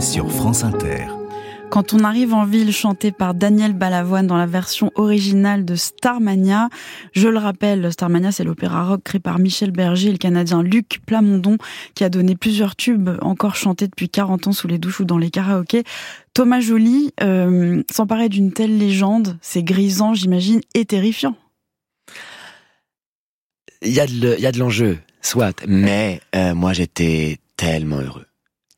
[0.00, 1.04] sur France Inter.
[1.68, 6.70] Quand on arrive en ville, chanté par Daniel Balavoine dans la version originale de Starmania.
[7.12, 11.00] Je le rappelle, Starmania, c'est l'opéra rock créé par Michel Berger et le Canadien Luc
[11.04, 11.58] Plamondon,
[11.94, 15.18] qui a donné plusieurs tubes encore chantés depuis 40 ans sous les douches ou dans
[15.18, 15.84] les karaokés.
[16.32, 21.36] Thomas Joly, euh, s'emparer d'une telle légende, c'est grisant, j'imagine, et terrifiant.
[23.82, 27.38] Il y a de, le- il y a de l'enjeu, soit, mais euh, moi j'étais
[27.56, 28.26] tellement heureux,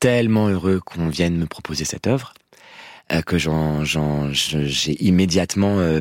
[0.00, 2.34] tellement heureux qu'on vienne me proposer cette œuvre
[3.12, 6.00] euh, que j'en, j'en, je- j'ai immédiatement euh,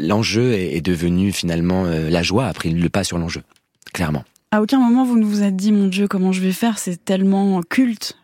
[0.00, 3.42] l'enjeu est, est devenu finalement la joie a pris le pas sur l'enjeu,
[3.92, 4.24] clairement.
[4.50, 7.04] À aucun moment vous ne vous êtes dit, mon Dieu, comment je vais faire, c'est
[7.04, 8.16] tellement culte.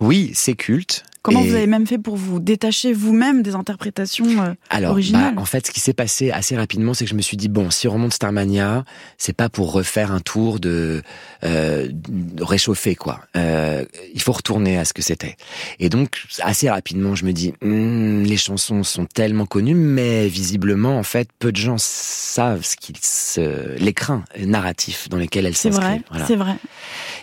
[0.00, 1.04] Oui, c'est culte.
[1.22, 5.34] Comment Et- vous avez même fait pour vous détacher vous-même des interprétations euh, Alors, originales
[5.34, 7.48] bah, en fait, ce qui s'est passé assez rapidement, c'est que je me suis dit
[7.48, 8.84] bon, si on remonte Starmania,
[9.18, 11.02] c'est pas pour refaire un tour de,
[11.44, 13.20] euh, de réchauffer quoi.
[13.36, 15.36] Euh, il faut retourner à ce que c'était.
[15.78, 20.96] Et donc, assez rapidement, je me dis Hmm, les chansons sont tellement connues, mais visiblement,
[20.98, 25.70] en fait, peu de gens savent ce qu'ils se, l'écrin narratif dans lequel elles C'est
[25.70, 25.88] s'inscrivent.
[25.90, 26.26] vrai, Voilà.
[26.26, 26.56] c'est vrai.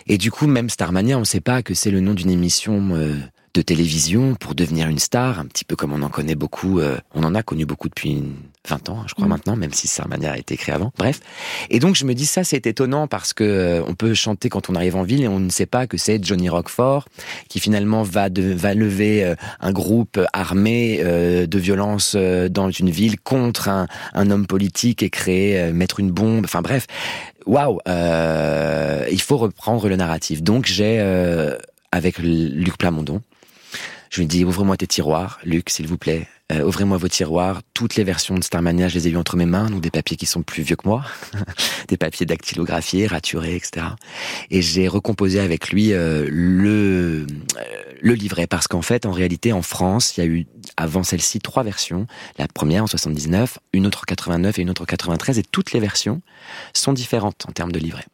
[0.06, 2.90] Et du coup, même Starmania, on ne sait pas que c'est le nom d'une émission
[2.92, 3.14] euh,
[3.54, 6.80] de télévision pour devenir une star, un petit peu comme on en connaît beaucoup.
[6.80, 8.34] euh, on en a connu beaucoup depuis une-
[8.68, 9.30] 20 ans, je crois Mm.
[9.30, 10.92] maintenant, même si Starmania a été créé avant.
[10.98, 11.20] Bref.
[11.70, 14.68] Et donc, je me dis ça, c'est étonnant parce que euh, on peut chanter quand
[14.68, 17.08] on arrive en ville et on ne sait pas que c'est Johnny Roquefort
[17.48, 22.70] qui finalement va de, va lever euh, un groupe armé euh, de violence euh, dans
[22.70, 26.44] une ville contre un, un homme politique et créer, euh, mettre une bombe.
[26.44, 26.86] Enfin bref,
[27.46, 27.78] waouh,
[29.10, 30.42] il faut reprendre le narratif.
[30.42, 31.56] Donc j'ai, euh,
[31.92, 33.22] avec Luc Plamondon,
[34.10, 36.28] Je lui dis ouvre-moi tes tiroirs, Luc, s'il vous plaît.
[36.50, 37.60] Euh, ouvrez-moi vos tiroirs.
[37.74, 40.16] Toutes les versions de Starmania, je les ai eues entre mes mains, donc des papiers
[40.16, 41.04] qui sont plus vieux que moi,
[41.88, 43.86] des papiers dactylographiés, raturés, etc.
[44.50, 47.26] Et j'ai recomposé avec lui euh, le
[47.58, 51.02] euh, le livret parce qu'en fait, en réalité, en France, il y a eu avant
[51.02, 52.06] celle-ci trois versions.
[52.38, 55.72] La première en 79, une autre en 89 et une autre en 93, et toutes
[55.72, 56.22] les versions
[56.72, 58.04] sont différentes en termes de livret.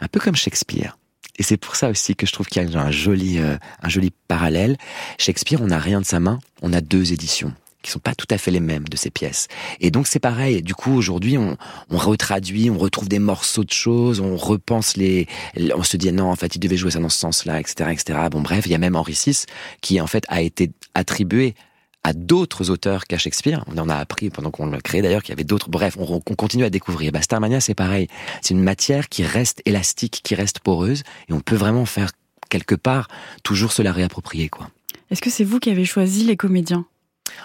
[0.00, 0.96] Un peu comme Shakespeare.
[1.36, 3.88] Et c'est pour ça aussi que je trouve qu'il y a un joli, euh, un
[3.88, 4.76] joli parallèle.
[5.18, 7.52] Shakespeare, on n'a rien de sa main, on a deux éditions
[7.84, 9.46] qui sont pas tout à fait les mêmes de ses pièces.
[9.78, 10.62] Et donc c'est pareil.
[10.62, 11.56] Du coup aujourd'hui on,
[11.90, 15.28] on retraduit, on retrouve des morceaux de choses, on repense les,
[15.76, 18.18] on se dit non en fait il devait jouer ça dans ce sens-là, etc., etc.
[18.30, 19.44] Bon bref, il y a même Henri VI
[19.82, 21.54] qui en fait a été attribué
[22.04, 23.64] à d'autres auteurs qu'à Shakespeare.
[23.66, 25.70] On en a appris pendant qu'on l'a créé d'ailleurs qu'il y avait d'autres.
[25.70, 27.10] Bref, on, on, continue à découvrir.
[27.10, 28.08] Bah, Starmania, c'est pareil.
[28.42, 32.10] C'est une matière qui reste élastique, qui reste poreuse, et on peut vraiment faire
[32.50, 33.08] quelque part
[33.42, 34.70] toujours se la réapproprier, quoi.
[35.10, 36.86] Est-ce que c'est vous qui avez choisi les comédiens?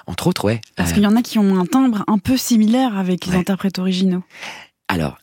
[0.07, 0.61] Entre autres, ouais.
[0.75, 0.93] Parce euh...
[0.93, 3.37] qu'il y en a qui ont un timbre un peu similaire avec les ouais.
[3.39, 4.23] interprètes originaux.
[4.87, 5.17] Alors,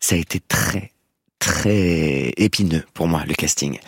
[0.00, 0.92] ça a été très,
[1.38, 3.78] très épineux pour moi, le casting.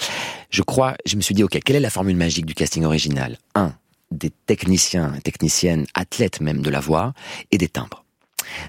[0.50, 3.38] Je crois, je me suis dit, ok, quelle est la formule magique du casting original?
[3.54, 3.74] Un,
[4.10, 7.12] des techniciens, techniciennes, athlètes même de la voix,
[7.50, 8.04] et des timbres.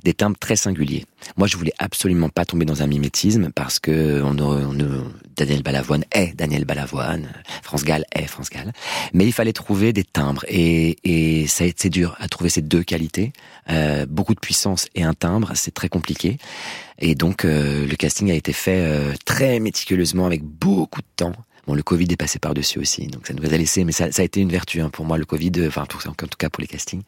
[0.03, 1.05] Des timbres très singuliers.
[1.37, 4.75] Moi, je voulais absolument pas tomber dans un mimétisme parce que on, on,
[5.35, 7.29] Daniel Balavoine est Daniel Balavoine,
[7.61, 8.73] France Gall est France Gall.
[9.13, 13.33] Mais il fallait trouver des timbres et, et c'est dur à trouver ces deux qualités.
[13.69, 16.37] Euh, beaucoup de puissance et un timbre, c'est très compliqué.
[16.99, 21.33] Et donc euh, le casting a été fait euh, très méticuleusement avec beaucoup de temps.
[21.67, 24.21] Bon, le Covid est passé par-dessus aussi, donc ça nous a laissé, mais ça, ça
[24.21, 26.61] a été une vertu hein, pour moi, le Covid, enfin, pour, en tout cas pour
[26.61, 27.01] les castings,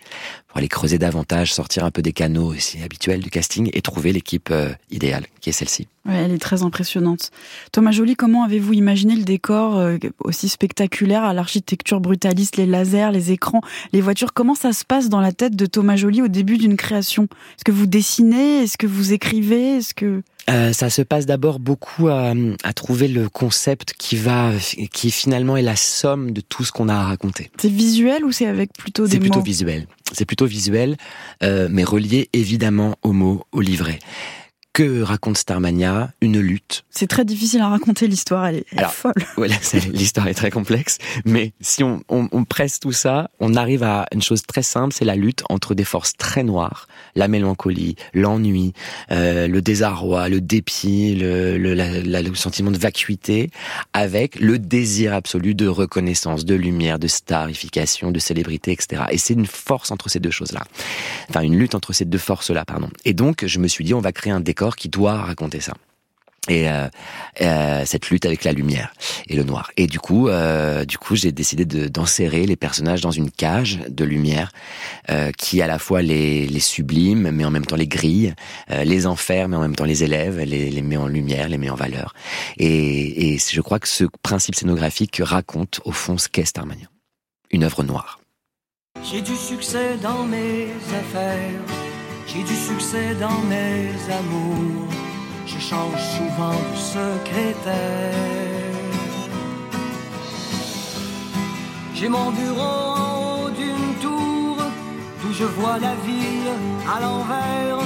[0.49, 4.11] pour aller creuser davantage, sortir un peu des canaux aussi habituels du casting et trouver
[4.11, 5.87] l'équipe euh, idéale, qui est celle-ci.
[6.05, 7.31] Ouais, elle est très impressionnante.
[7.71, 13.11] Thomas Joly, comment avez-vous imaginé le décor euh, aussi spectaculaire à l'architecture brutaliste, les lasers,
[13.13, 13.61] les écrans,
[13.93, 14.33] les voitures?
[14.33, 17.23] Comment ça se passe dans la tête de Thomas Joly au début d'une création?
[17.23, 18.63] Est-ce que vous dessinez?
[18.63, 19.77] Est-ce que vous écrivez?
[19.77, 22.33] Est-ce que euh, ça se passe d'abord beaucoup à,
[22.63, 24.51] à, trouver le concept qui va,
[24.91, 27.51] qui finalement est la somme de tout ce qu'on a à raconter.
[27.59, 29.45] C'est visuel ou c'est avec plutôt des C'est plutôt mots?
[29.45, 29.87] visuel.
[30.11, 30.97] C'est plutôt visuel,
[31.43, 33.99] euh, mais relié évidemment aux mots, au livret.
[34.71, 36.85] Que raconte Starmania Une lutte.
[36.91, 39.13] C'est très difficile à raconter l'histoire, elle est, elle Alors, est folle.
[39.35, 39.55] Voilà,
[39.91, 44.05] l'histoire est très complexe, mais si on, on, on, presse tout ça, on arrive à
[44.13, 48.73] une chose très simple, c'est la lutte entre des forces très noires, la mélancolie, l'ennui,
[49.11, 53.49] euh, le désarroi, le dépit, le, le, la, la, le sentiment de vacuité,
[53.93, 59.03] avec le désir absolu de reconnaissance, de lumière, de starification, de célébrité, etc.
[59.09, 60.63] Et c'est une force entre ces deux choses-là.
[61.29, 62.89] Enfin, une lutte entre ces deux forces-là, pardon.
[63.03, 65.73] Et donc, je me suis dit, on va créer un décor qui doit raconter ça
[66.49, 66.87] et euh,
[67.41, 68.93] euh, cette lutte avec la lumière
[69.27, 69.71] et le noir.
[69.77, 74.03] Et du coup, euh, du coup, j'ai décidé d'enserrer les personnages dans une cage de
[74.03, 74.51] lumière
[75.37, 78.33] qui à la fois les, sublime, mais en même temps les grille,
[78.69, 81.75] les enferme, mais en même temps les élève, les, met en lumière, les met en
[81.75, 82.13] valeur.
[82.57, 86.87] Et, et je crois que ce principe scénographique raconte au fond ce qu'est Starmania,
[87.51, 88.19] une œuvre noire.
[89.03, 91.88] J'ai du succès dans mes affaires
[92.31, 93.89] j'ai du succès dans mes
[94.19, 94.87] amours,
[95.47, 98.13] je change souvent de secrétaire.
[101.95, 104.57] J'ai mon bureau en haut d'une tour,
[105.21, 106.51] d'où je vois la ville
[106.93, 107.83] à l'envers,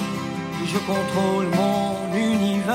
[0.61, 2.73] et je contrôle mon univers.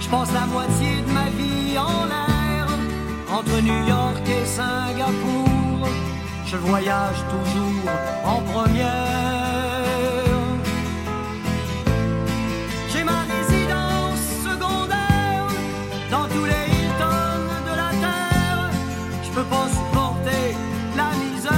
[0.00, 2.66] Je passe la moitié de ma vie en l'air,
[3.30, 5.48] entre New York et Singapour
[6.50, 7.92] je voyage toujours
[8.24, 9.84] en première.
[12.90, 15.46] J'ai ma résidence secondaire
[16.10, 18.70] dans tous les Hilton de la terre.
[19.24, 20.56] Je peux pas supporter
[20.96, 21.52] la misère.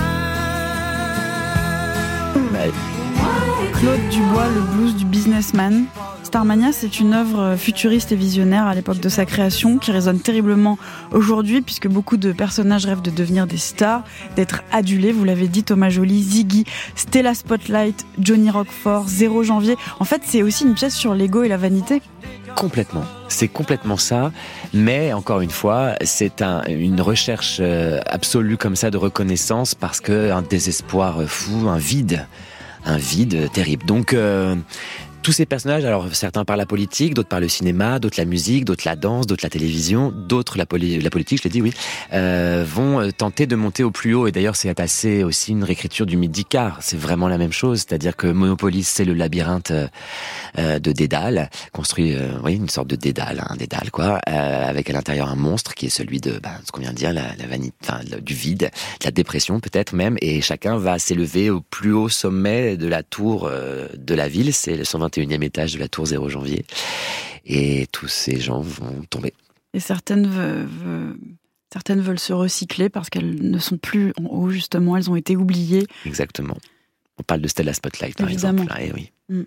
[3.74, 5.86] Claude Dubois, le blues du businessman.
[6.30, 10.78] Starmania, c'est une œuvre futuriste et visionnaire à l'époque de sa création qui résonne terriblement
[11.10, 14.04] aujourd'hui puisque beaucoup de personnages rêvent de devenir des stars,
[14.36, 15.10] d'être adulés.
[15.10, 19.74] Vous l'avez dit, Thomas Joly, Ziggy, Stella Spotlight, Johnny Roquefort, 0 janvier.
[19.98, 22.00] En fait, c'est aussi une pièce sur l'ego et la vanité.
[22.54, 23.02] Complètement.
[23.26, 24.30] C'est complètement ça.
[24.72, 30.00] Mais encore une fois, c'est un, une recherche euh, absolue comme ça de reconnaissance parce
[30.00, 32.24] que un désespoir fou, un vide
[32.84, 33.84] un vide terrible.
[33.84, 34.56] Donc, euh,
[35.22, 38.64] tous ces personnages, alors certains par la politique, d'autres par le cinéma, d'autres la musique,
[38.64, 41.72] d'autres la danse, d'autres la télévision, d'autres la, la, politique, je l'ai dit, oui,
[42.12, 44.26] euh, vont euh, tenter de monter au plus haut.
[44.26, 46.78] Et d'ailleurs, c'est assez aussi une réécriture du mythe d'Icare.
[46.80, 49.72] C'est vraiment la même chose, c'est-à-dire que Monopolis, c'est le labyrinthe
[50.58, 54.90] euh, de Dédale, construit, euh, oui, une sorte de Dédale, un Dédale, quoi, euh, avec
[54.90, 57.34] à l'intérieur un monstre qui est celui de bah, ce qu'on vient de dire, la,
[57.38, 61.60] la vanité, enfin, du vide, de la dépression peut-être même, et chacun va s'élever au
[61.60, 63.50] plus haut sommet de la tour
[63.96, 64.52] de la ville.
[64.52, 66.64] C'est le 120 21e étage de la tour 0 janvier.
[67.44, 69.32] Et tous ces gens vont tomber.
[69.74, 71.16] Et certaines, veulent,
[71.72, 75.36] certaines veulent se recycler parce qu'elles ne sont plus en haut, justement, elles ont été
[75.36, 75.86] oubliées.
[76.06, 76.56] Exactement.
[77.18, 78.62] On parle de Stella Spotlight, par Évidemment.
[78.62, 78.80] exemple.
[78.82, 79.12] Eh oui.
[79.28, 79.42] Mm.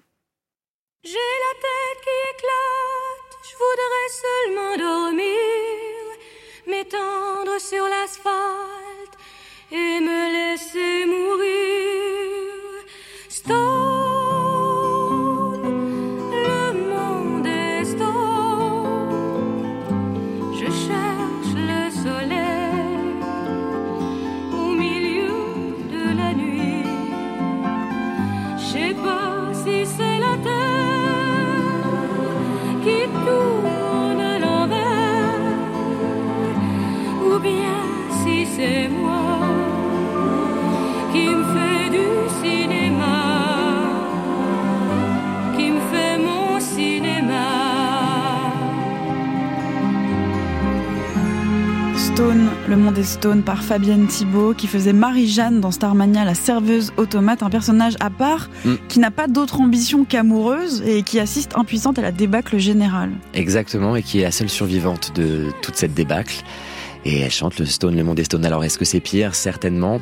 [1.03, 6.03] J'ai la tête qui éclate, je voudrais seulement dormir,
[6.67, 9.02] m'étendre sur l'asphalte
[53.03, 58.09] Stone par Fabienne Thibault qui faisait Marie-Jeanne dans Starmania, la serveuse automate, un personnage à
[58.09, 58.75] part mm.
[58.87, 63.11] qui n'a pas d'autre ambition qu'amoureuse et qui assiste impuissante à la débâcle générale.
[63.33, 66.43] Exactement, et qui est la seule survivante de toute cette débâcle.
[67.05, 68.45] Et elle chante le Stone, le Monde est Stone.
[68.45, 69.35] Alors est-ce que c'est pire?
[69.35, 69.99] Certainement.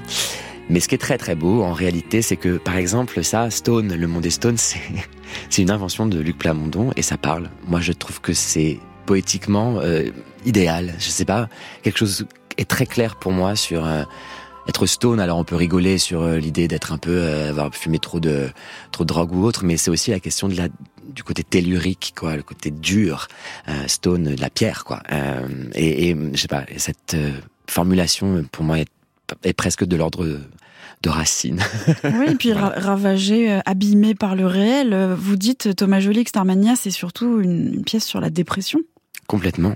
[0.69, 3.93] Mais ce qui est très très beau en réalité, c'est que par exemple ça, Stone,
[3.93, 4.57] le monde est Stone,
[5.49, 7.49] c'est une invention de Luc Plamondon et ça parle.
[7.67, 10.09] Moi je trouve que c'est poétiquement euh,
[10.45, 10.93] idéal.
[10.99, 11.49] Je sais pas,
[11.83, 12.25] quelque chose
[12.62, 14.03] est très clair pour moi sur euh,
[14.68, 15.20] être stone.
[15.20, 18.49] Alors on peut rigoler sur euh, l'idée d'être un peu euh, avoir fumé trop de
[18.91, 20.68] trop de drogue ou autre, mais c'est aussi la question de la
[21.03, 23.28] du côté tellurique, quoi, le côté dur,
[23.88, 25.01] stone, de la pierre, quoi.
[25.74, 27.18] et, et je sais pas, cette
[27.68, 28.88] formulation pour moi est,
[29.43, 30.39] est presque de l'ordre
[31.01, 31.59] de racine.
[32.05, 34.95] oui, et puis ravagé, abîmé par le réel.
[35.18, 38.80] Vous dites Thomas Joly que Starmania, c'est surtout une pièce sur la dépression.
[39.28, 39.76] Complètement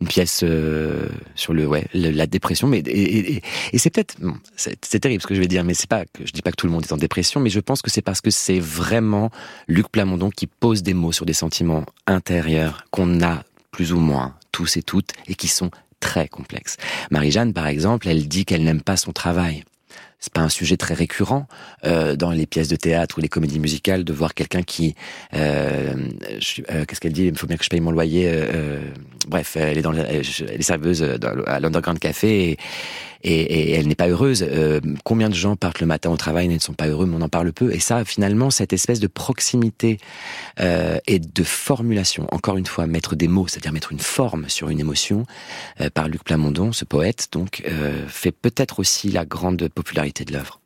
[0.00, 3.42] une pièce euh, sur le ouais la dépression mais et,
[3.76, 4.16] c'est peut-être
[4.56, 6.56] c'est terrible ce que je vais dire mais c'est pas que je dis pas que
[6.56, 9.30] tout le monde est en dépression mais je pense que c'est parce que c'est vraiment
[9.66, 14.34] Luc Plamondon qui pose des mots sur des sentiments intérieurs qu'on a plus ou moins
[14.52, 15.70] tous et toutes et qui sont
[16.00, 16.76] très complexes.
[17.10, 19.64] Marie-Jeanne par exemple, elle dit qu'elle n'aime pas son travail
[20.20, 21.46] c'est pas un sujet très récurrent
[21.84, 24.94] euh, dans les pièces de théâtre ou les comédies musicales de voir quelqu'un qui
[25.34, 25.94] euh,
[26.70, 27.26] euh, qu'est-ce qu'elle dit?
[27.26, 28.80] Il faut bien que je paye mon loyer euh, euh,
[29.28, 31.02] bref elle est dans est serveuse
[31.46, 32.56] à l'underground café
[33.22, 34.44] et, et elle n'est pas heureuse.
[34.48, 37.16] Euh, combien de gens partent le matin au travail et ne sont pas heureux, mais
[37.16, 37.72] on en parle peu.
[37.72, 39.98] Et ça, finalement, cette espèce de proximité
[40.60, 44.68] euh, et de formulation, encore une fois, mettre des mots, c'est-à-dire mettre une forme sur
[44.68, 45.24] une émotion,
[45.80, 50.32] euh, par Luc Plamondon, ce poète, donc, euh, fait peut-être aussi la grande popularité de
[50.32, 50.60] l'œuvre.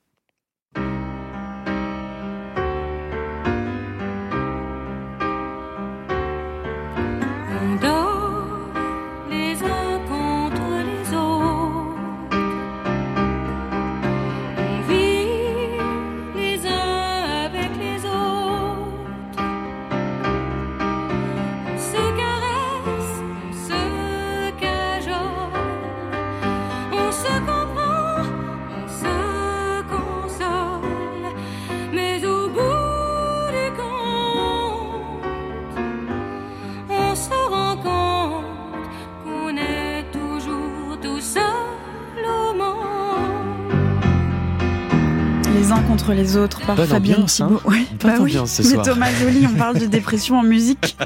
[46.03, 47.51] Contre les autres par Fabien ambiance, hein.
[48.03, 48.37] bah oui.
[48.65, 50.97] Mais Thomas Joly, on parle de dépression en musique.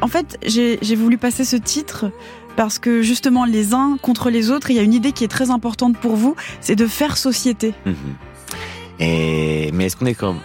[0.00, 2.10] en fait, j'ai voulu passer ce titre
[2.56, 5.28] parce que justement les uns contre les autres, il y a une idée qui est
[5.28, 7.72] très importante pour vous, c'est de faire société.
[7.86, 7.94] Mhm.
[8.98, 10.38] Et mais est-ce qu'on est comme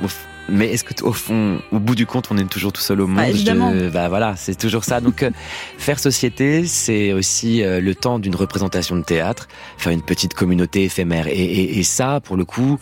[0.48, 3.08] mais est-ce que au fond, au bout du compte, on est toujours tout seul au
[3.08, 3.18] monde?
[3.18, 3.74] Bah, Évidemment.
[3.92, 5.02] Bah voilà, c'est toujours ça.
[5.02, 5.32] Donc euh,
[5.80, 9.48] faire société, c'est aussi euh, le temps d'une représentation de théâtre,
[9.78, 11.28] faire une petite communauté éphémère.
[11.28, 12.80] Et, et, et ça, pour le coup,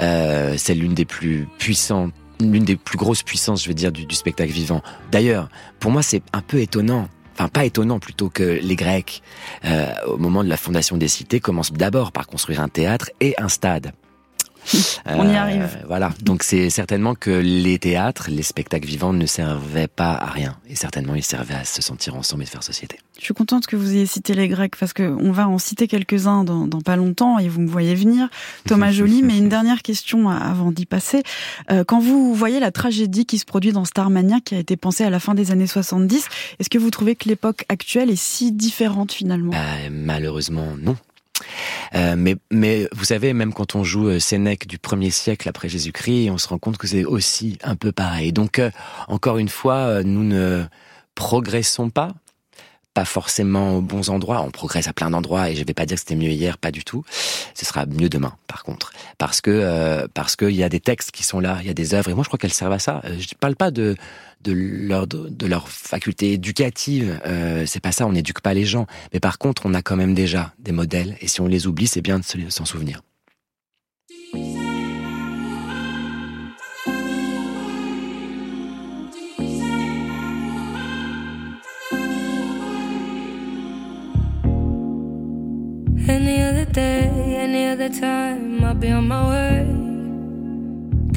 [0.00, 4.14] euh, c'est l'une des plus puissantes l'une des plus grosses puissances, je veux dire, du,
[4.14, 4.82] spectacle vivant.
[5.10, 5.48] D'ailleurs,
[5.80, 9.22] pour moi, c'est un peu étonnant enfin pas étonnant plutôt que les Grecs,
[9.66, 13.34] euh, au moment de la fondation des cités, commencent d'abord par construire un théâtre et
[13.36, 13.92] un stade.
[15.06, 15.68] On y arrive.
[15.86, 16.12] Voilà.
[16.22, 20.56] Donc c'est certainement que les théâtres, les spectacles vivants ne servaient pas à rien.
[20.68, 22.98] Et certainement, ils servaient à se sentir ensemble et faire société.
[23.18, 25.88] Je suis contente que vous ayez cité les Grecs parce que on va en citer
[25.88, 28.28] quelques-uns dans, dans, pas longtemps et vous me voyez venir,
[28.68, 29.22] Thomas Joly.
[29.22, 31.22] mais une dernière question avant d'y passer.
[31.70, 35.04] Euh, quand vous voyez la tragédie qui se produit dans Starmania, qui a été pensée
[35.04, 36.26] à la fin des années 70,
[36.58, 39.52] est-ce que vous trouvez que l'époque actuelle est si différente finalement?
[39.54, 40.96] Euh, Malheureusement, non.
[41.94, 45.68] Euh, mais, mais vous savez, même quand on joue euh, Sénèque du premier siècle après
[45.68, 48.32] Jésus-Christ, on se rend compte que c'est aussi un peu pareil.
[48.32, 48.70] Donc, euh,
[49.08, 50.64] encore une fois, nous ne
[51.14, 52.12] progressons pas,
[52.96, 54.40] pas forcément aux bons endroits.
[54.40, 56.70] On progresse à plein d'endroits et je vais pas dire que c'était mieux hier, pas
[56.70, 57.04] du tout.
[57.52, 61.10] Ce sera mieux demain, par contre, parce que euh, parce qu'il y a des textes
[61.10, 62.78] qui sont là, il y a des œuvres et moi je crois qu'elles servent à
[62.78, 63.02] ça.
[63.18, 63.96] Je parle pas de
[64.40, 68.06] de leur de leur faculté éducative, euh, c'est pas ça.
[68.06, 71.18] On n'éduque pas les gens, mais par contre on a quand même déjà des modèles
[71.20, 73.02] et si on les oublie, c'est bien de s'en souvenir.
[87.68, 89.66] Other time, I'll be on my way.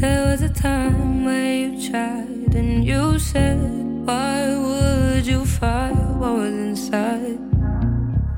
[0.02, 3.60] There was a time where you tried and you said,
[4.06, 7.38] Why would you fight what was inside?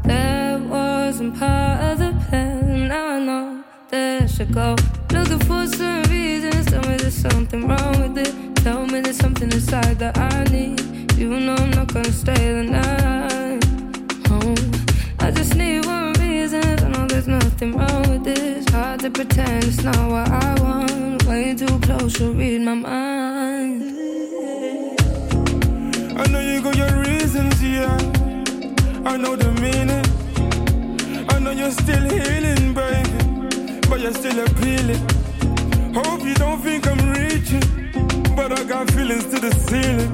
[0.03, 2.87] That wasn't part of the plan.
[2.89, 4.75] Now I know I should go.
[5.11, 6.65] Looking for some reasons.
[6.65, 8.55] Tell me there's something wrong with it.
[8.57, 10.81] Tell me there's something inside that I need.
[11.17, 13.63] You know I'm not gonna stay the night.
[14.29, 16.10] Oh, I just need one
[16.51, 16.83] reasons.
[16.83, 18.67] I know there's nothing wrong with this.
[18.69, 21.23] Hard to pretend it's not what I want.
[21.25, 23.83] Way too close to read my mind.
[26.19, 27.95] I know you got your reasons, yeah.
[29.05, 30.05] I know the meaning.
[31.29, 33.79] I know you're still healing, baby.
[33.89, 35.01] But you're still appealing.
[35.93, 37.63] Hope you don't think I'm reaching.
[38.35, 40.11] But I got feelings to the ceiling.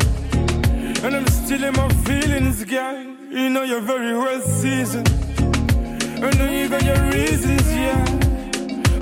[1.04, 3.04] And I'm still in my feelings, girl.
[3.30, 5.37] You know you're very well seasoned.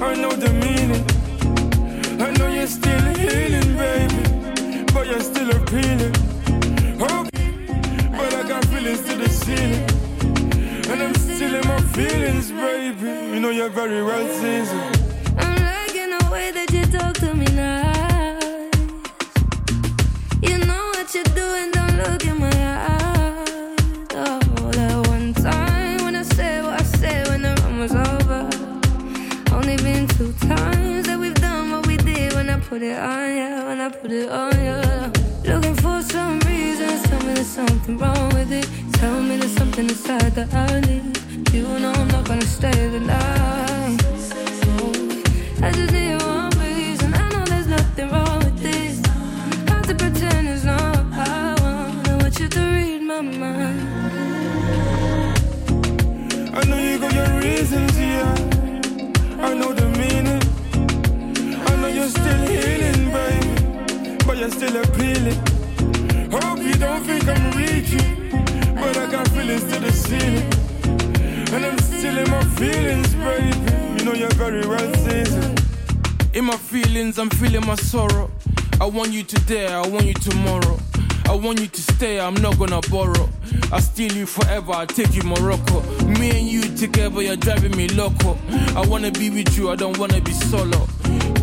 [0.06, 1.03] I know the meaning.
[2.22, 4.86] I know you're still healing, baby.
[4.93, 6.14] But you're still appealing.
[6.99, 7.28] Hope,
[8.18, 9.86] but I got feelings to the ceiling.
[10.91, 13.34] And I'm still in my feelings, baby.
[13.34, 14.95] You know you're very well seasoned.
[15.38, 16.86] I'm liking the way that you
[32.76, 35.49] put it on you, when I put it on you.
[35.49, 38.67] Looking for some reasons, tell me there's something wrong with it.
[38.99, 41.17] Tell me there's something inside that I need.
[41.53, 44.01] You know I'm not gonna stay the night.
[45.65, 47.13] I just need one reason.
[47.13, 49.01] I know there's nothing wrong with this.
[49.69, 52.09] Hard to pretend it's not what I want.
[52.09, 53.80] I want you to read my mind.
[56.57, 59.47] I know you got your reasons, yeah.
[59.47, 60.44] I know the meaning.
[62.06, 64.18] You're still healing, baby.
[64.28, 65.39] But you're still appealing.
[66.30, 68.30] Hope you don't think I'm reaching.
[68.76, 70.45] But I got feelings to the ceiling.
[71.51, 73.97] And I'm still in my feelings, baby.
[73.97, 75.64] You know you're very well seasoned.
[76.36, 78.30] In my feelings, I'm feeling my sorrow.
[78.80, 80.78] I want you today, I want you tomorrow.
[81.28, 83.28] I want you to stay, I'm not gonna borrow.
[83.72, 85.82] I steal you forever, I take you Morocco.
[86.20, 88.38] Me and you together, you're driving me loco.
[88.76, 90.88] I wanna be with you, I don't wanna be solo.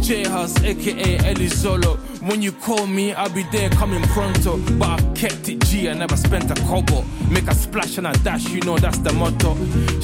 [0.03, 1.95] J House, aka Ellie Solo.
[2.27, 4.59] When you call me, I'll be there coming pronto.
[4.77, 7.05] But I've kept it G, I never spent a kobo.
[7.31, 9.55] Make a splash and a dash, you know that's the motto.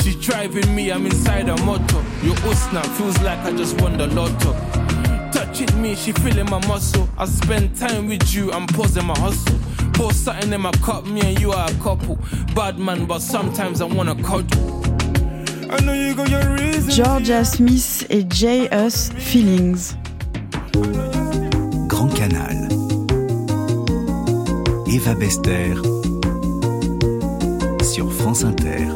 [0.03, 2.03] She's driving me, I'm inside a motor.
[2.22, 4.53] Your Usna feels like I just won the lotto.
[5.32, 7.09] Touching me, she feeling my muscle.
[7.18, 9.59] I spend time with you, I'm pausing my hustle.
[9.94, 12.20] Pour something in my cup, me and you are a couple.
[12.55, 14.88] Bad man, but sometimes I wanna cuddle.
[16.89, 18.69] Georgia Smith et J.
[18.73, 19.97] Us Feelings.
[21.87, 22.69] Grand Canal.
[24.87, 25.75] Eva Bester
[27.83, 28.87] sur France Inter.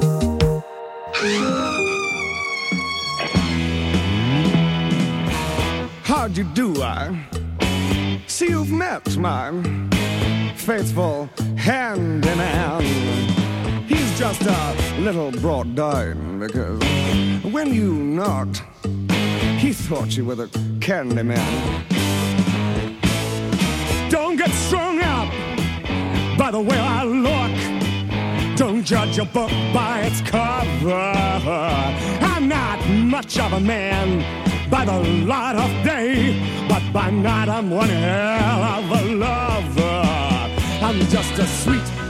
[6.05, 7.27] How'd you do, I?
[8.27, 9.53] See you've met my
[10.57, 13.32] faithful hand in hand.
[14.23, 16.81] Just a little brought down because
[17.43, 18.62] when you knocked,
[19.59, 20.49] he thought you were the
[20.81, 21.85] candy man.
[24.11, 25.29] Don't get strung up
[26.39, 28.57] by the way I look.
[28.57, 31.12] Don't judge a book by its cover.
[32.23, 34.20] I'm not much of a man,
[34.70, 40.05] by the light of day, but by night I'm one hell of a lover.
[40.81, 42.01] I'm just a sweet.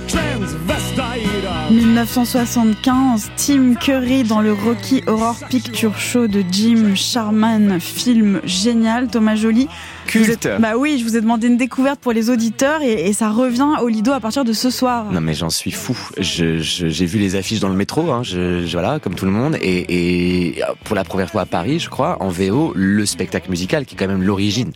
[2.02, 9.36] 1975, Tim Curry dans le Rocky Horror Picture Show de Jim Sharman, film génial, Thomas
[9.36, 9.68] Joly.
[10.06, 10.46] Culte.
[10.46, 13.30] êtes- bah oui, je vous ai demandé une découverte pour les auditeurs et, et ça
[13.30, 15.06] revient au Lido à partir de ce soir.
[15.12, 15.96] Non mais j'en suis fou.
[16.18, 19.30] Je- je- J'ai vu les affiches dans le métro, hein, je, voilà, comme tout le
[19.30, 23.48] monde, et, et pour la première fois à Paris, je crois, en VO, le spectacle
[23.50, 24.72] musical qui est quand même l'origine.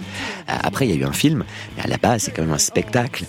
[0.49, 1.45] Euh, Après, il y a eu un film,
[1.77, 3.25] mais à la base, c'est quand même un spectacle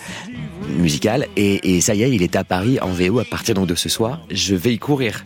[0.68, 3.68] musical, et, et ça y est, il est à Paris en VO à partir donc
[3.68, 4.20] de ce soir.
[4.32, 5.24] Je vais y courir.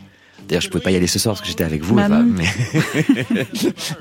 [0.51, 2.43] D'ailleurs, je pouvais pas y aller ce soir parce que j'étais avec vous, Eva, mais,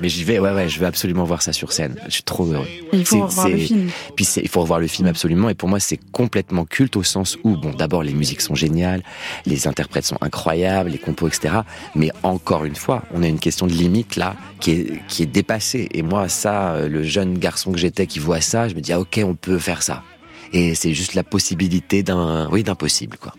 [0.01, 0.37] mais j'y vais.
[0.39, 1.95] Ouais, ouais, je veux absolument voir ça sur scène.
[2.07, 2.67] Je suis trop heureux.
[2.91, 3.89] Et il faut revoir le film.
[4.17, 5.47] puis il faut revoir le film absolument.
[5.47, 9.01] Et pour moi, c'est complètement culte au sens où, bon, d'abord, les musiques sont géniales,
[9.45, 11.59] les interprètes sont incroyables, les compos, etc.
[11.95, 15.27] Mais encore une fois, on a une question de limite là qui est, qui est
[15.27, 15.87] dépassée.
[15.93, 18.91] Et moi, ça, euh, le jeune garçon que j'étais qui voit ça, je me dis,
[18.91, 20.03] ah, ok, on peut faire ça.
[20.53, 23.33] Et c'est juste la possibilité d'un, oui, d'impossible, quoi.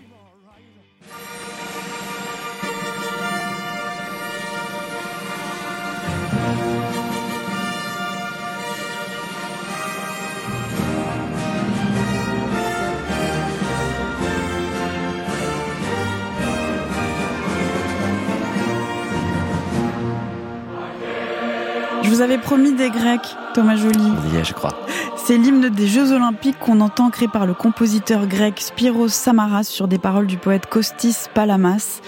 [22.03, 23.99] Je vous avais promis des Grecs, Thomas Joly.
[23.99, 24.73] On y est, je crois.
[25.17, 29.89] C'est l'hymne des Jeux Olympiques qu'on entend créé par le compositeur grec Spiros Samaras sur
[29.89, 32.01] des paroles du poète Kostis Palamas.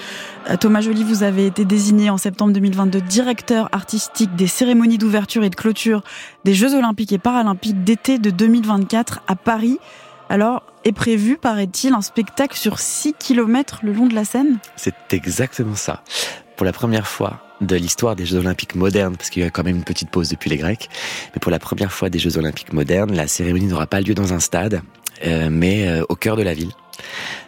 [0.49, 5.45] Euh, Thomas Joly, vous avez été désigné en septembre 2022 directeur artistique des cérémonies d'ouverture
[5.45, 6.03] et de clôture
[6.45, 9.78] des Jeux Olympiques et Paralympiques d'été de 2024 à Paris.
[10.30, 14.59] Alors, est prévu, paraît-il, un spectacle sur 6 km le long de la Seine?
[14.76, 16.03] C'est exactement ça.
[16.57, 19.64] Pour la première fois de l'histoire des Jeux Olympiques modernes, parce qu'il y a quand
[19.64, 20.88] même une petite pause depuis les Grecs,
[21.34, 24.32] mais pour la première fois des Jeux Olympiques modernes, la cérémonie n'aura pas lieu dans
[24.32, 24.82] un stade,
[25.26, 26.72] euh, mais euh, au cœur de la ville,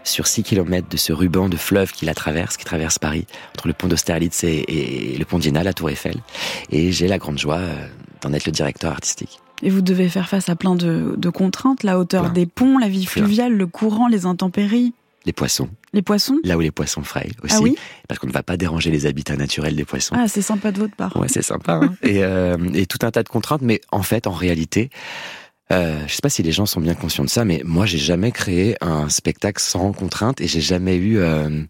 [0.05, 3.67] sur 6 km de ce ruban de fleuve qui la traverse, qui traverse Paris, entre
[3.69, 6.17] le pont d'Austerlitz et, et le pont d'Iéna, la Tour Eiffel.
[6.71, 7.87] Et j'ai la grande joie euh,
[8.23, 9.41] d'en être le directeur artistique.
[9.63, 12.33] Et vous devez faire face à plein de, de contraintes, la hauteur Plein.
[12.33, 13.23] des ponts, la vie Plein.
[13.25, 14.93] fluviale, le courant, les intempéries,
[15.25, 16.37] Les poissons, les poissons?
[16.45, 17.75] là où les poissons frayent aussi, Ah oui?
[18.07, 20.15] Parce qu'on ne va pas déranger les habitats naturels des poissons.
[20.17, 21.17] Ah, c'est sympa de votre part.
[21.17, 21.81] Ouais, c'est sympa.
[21.83, 21.95] hein.
[22.03, 24.91] et, euh, et tout un tas de contraintes, mais en fait, en réalité,
[25.73, 27.99] euh, je sais pas si les gens sont bien conscients de ça, mais moi, j'ai
[27.99, 31.65] jamais créé un spectacle sans contraintes et j'ai jamais eu euh,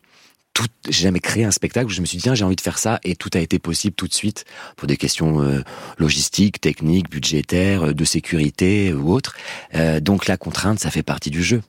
[0.53, 0.67] tout.
[0.87, 2.79] J'ai jamais créé un spectacle où je me suis dit tiens, j'ai envie de faire
[2.79, 4.45] ça et tout a été possible tout de suite
[4.77, 5.63] pour des questions euh,
[5.99, 9.35] logistiques, techniques, budgétaires, euh, de sécurité ou autres.
[9.75, 11.63] Euh, donc la contrainte, ça fait partie du jeu.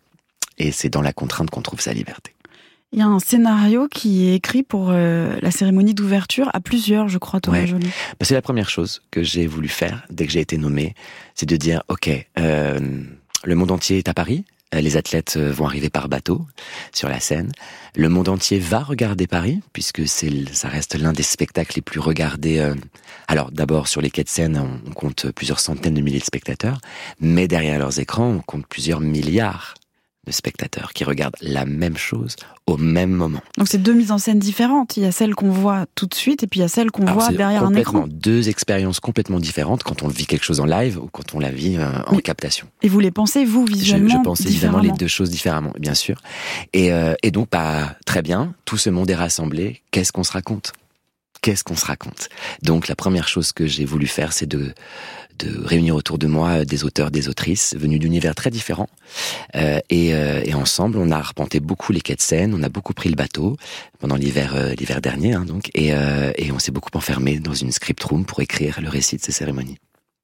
[0.60, 2.34] Et c'est dans la contrainte qu'on trouve sa liberté.
[2.94, 7.10] Il y a un scénario qui est écrit pour euh, la cérémonie d'ouverture à plusieurs,
[7.10, 7.74] je crois, Thomas Ouais.
[7.74, 10.96] Bah, c'est la première chose que j'ai voulu faire dès que j'ai été nommé,
[11.36, 12.10] c'est de dire ok,
[12.40, 12.80] euh,
[13.44, 14.46] le monde entier est à Paris.
[14.74, 16.46] euh, Les athlètes euh, vont arriver par bateau
[16.94, 17.52] sur la scène.
[17.96, 22.00] Le monde entier va regarder Paris puisque c'est ça reste l'un des spectacles les plus
[22.00, 22.60] regardés.
[22.60, 22.74] euh,
[23.28, 26.80] alors d'abord sur les quais de Seine, on compte plusieurs centaines de milliers de spectateurs,
[27.20, 29.74] mais derrière leurs écrans, on compte plusieurs milliards
[30.28, 32.36] de spectateurs qui regardent la même chose
[32.68, 33.40] au même moment.
[33.58, 34.98] Donc c'est deux mises en scène différentes.
[34.98, 36.92] Il y a celle qu'on voit tout de suite et puis il y a celle
[36.92, 38.06] qu'on voit derrière un écran.
[38.08, 41.50] Deux expériences complètement différentes quand on vit quelque chose en live ou quand on la
[41.50, 42.68] vit euh, en Mais captation.
[42.82, 45.94] Et vous les pensez, vous, Je, visuellement je pense évidemment les deux choses différemment, bien
[45.94, 46.22] sûr.
[46.74, 49.82] Et, euh, et donc, bah, très bien, tout ce monde est rassemblé.
[49.92, 50.74] Qu'est-ce qu'on se raconte?
[51.42, 52.30] Qu'est-ce qu'on se raconte
[52.62, 54.74] Donc, la première chose que j'ai voulu faire, c'est de,
[55.40, 58.90] de réunir autour de moi des auteurs, des autrices venus d'univers très différents.
[59.56, 62.70] Euh, et, euh, et ensemble, on a arpenté beaucoup les quais de Seine, on a
[62.70, 63.58] beaucoup pris le bateau
[64.00, 67.54] pendant l'hiver, euh, l'hiver dernier, hein, donc, et, euh, et on s'est beaucoup enfermé dans
[67.54, 69.78] une script room pour écrire le récit de ces cérémonies.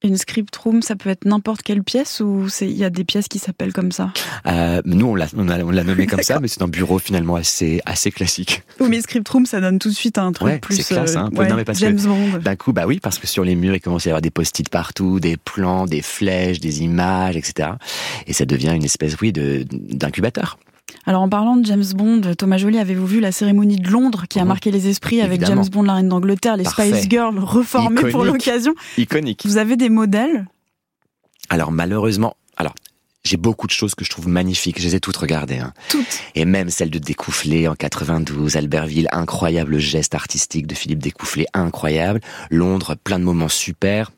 [0.05, 3.29] Une script room, ça peut être n'importe quelle pièce ou il y a des pièces
[3.29, 4.11] qui s'appellent comme ça?
[4.45, 6.99] Euh, nous, on l'a, on a- on l'a nommé comme ça, mais c'est un bureau
[6.99, 8.63] finalement assez, assez classique.
[8.81, 11.15] Oui, mais script room, ça donne tout de suite un truc Ouais, plus c'est classe,
[11.15, 11.37] euh, hein, un peu.
[11.43, 12.39] ouais, Non, mais parce que- James Bond.
[12.39, 14.29] D'un coup, bah oui, parce que sur les murs, il commence à y avoir des
[14.29, 17.69] post-it partout, des plans, des flèches, des images, etc.
[18.27, 20.59] Et ça devient une espèce, oui, de, d'incubateur.
[21.05, 24.39] Alors en parlant de James Bond, Thomas Joly, avez-vous vu la cérémonie de Londres qui
[24.39, 24.47] a Mhm.
[24.47, 25.63] marqué les esprits avec Évidemment.
[25.63, 26.89] James Bond, la reine d'Angleterre, les Parfait.
[26.93, 28.73] Spice Girls reformées pour l'occasion?
[28.97, 29.41] Iconique.
[29.45, 30.45] Vous avez des modèles?
[31.49, 32.73] Alors, malheureusement, alors,
[33.25, 34.79] j'ai beaucoup de choses que je trouve magnifiques.
[34.79, 35.73] Je les ai toutes regardées, hein.
[35.89, 36.19] Toutes.
[36.35, 42.21] Et même celle de Découfflé en 92, Albertville, incroyable geste artistique de Philippe Découfflé, incroyable.
[42.49, 44.11] Londres, plein de moments super.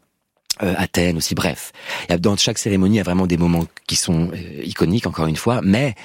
[0.64, 1.72] Euh, Athènes aussi, bref.
[2.20, 5.36] Dans chaque cérémonie, il y a vraiment des moments qui sont euh, iconiques, encore une
[5.36, 5.96] fois, mais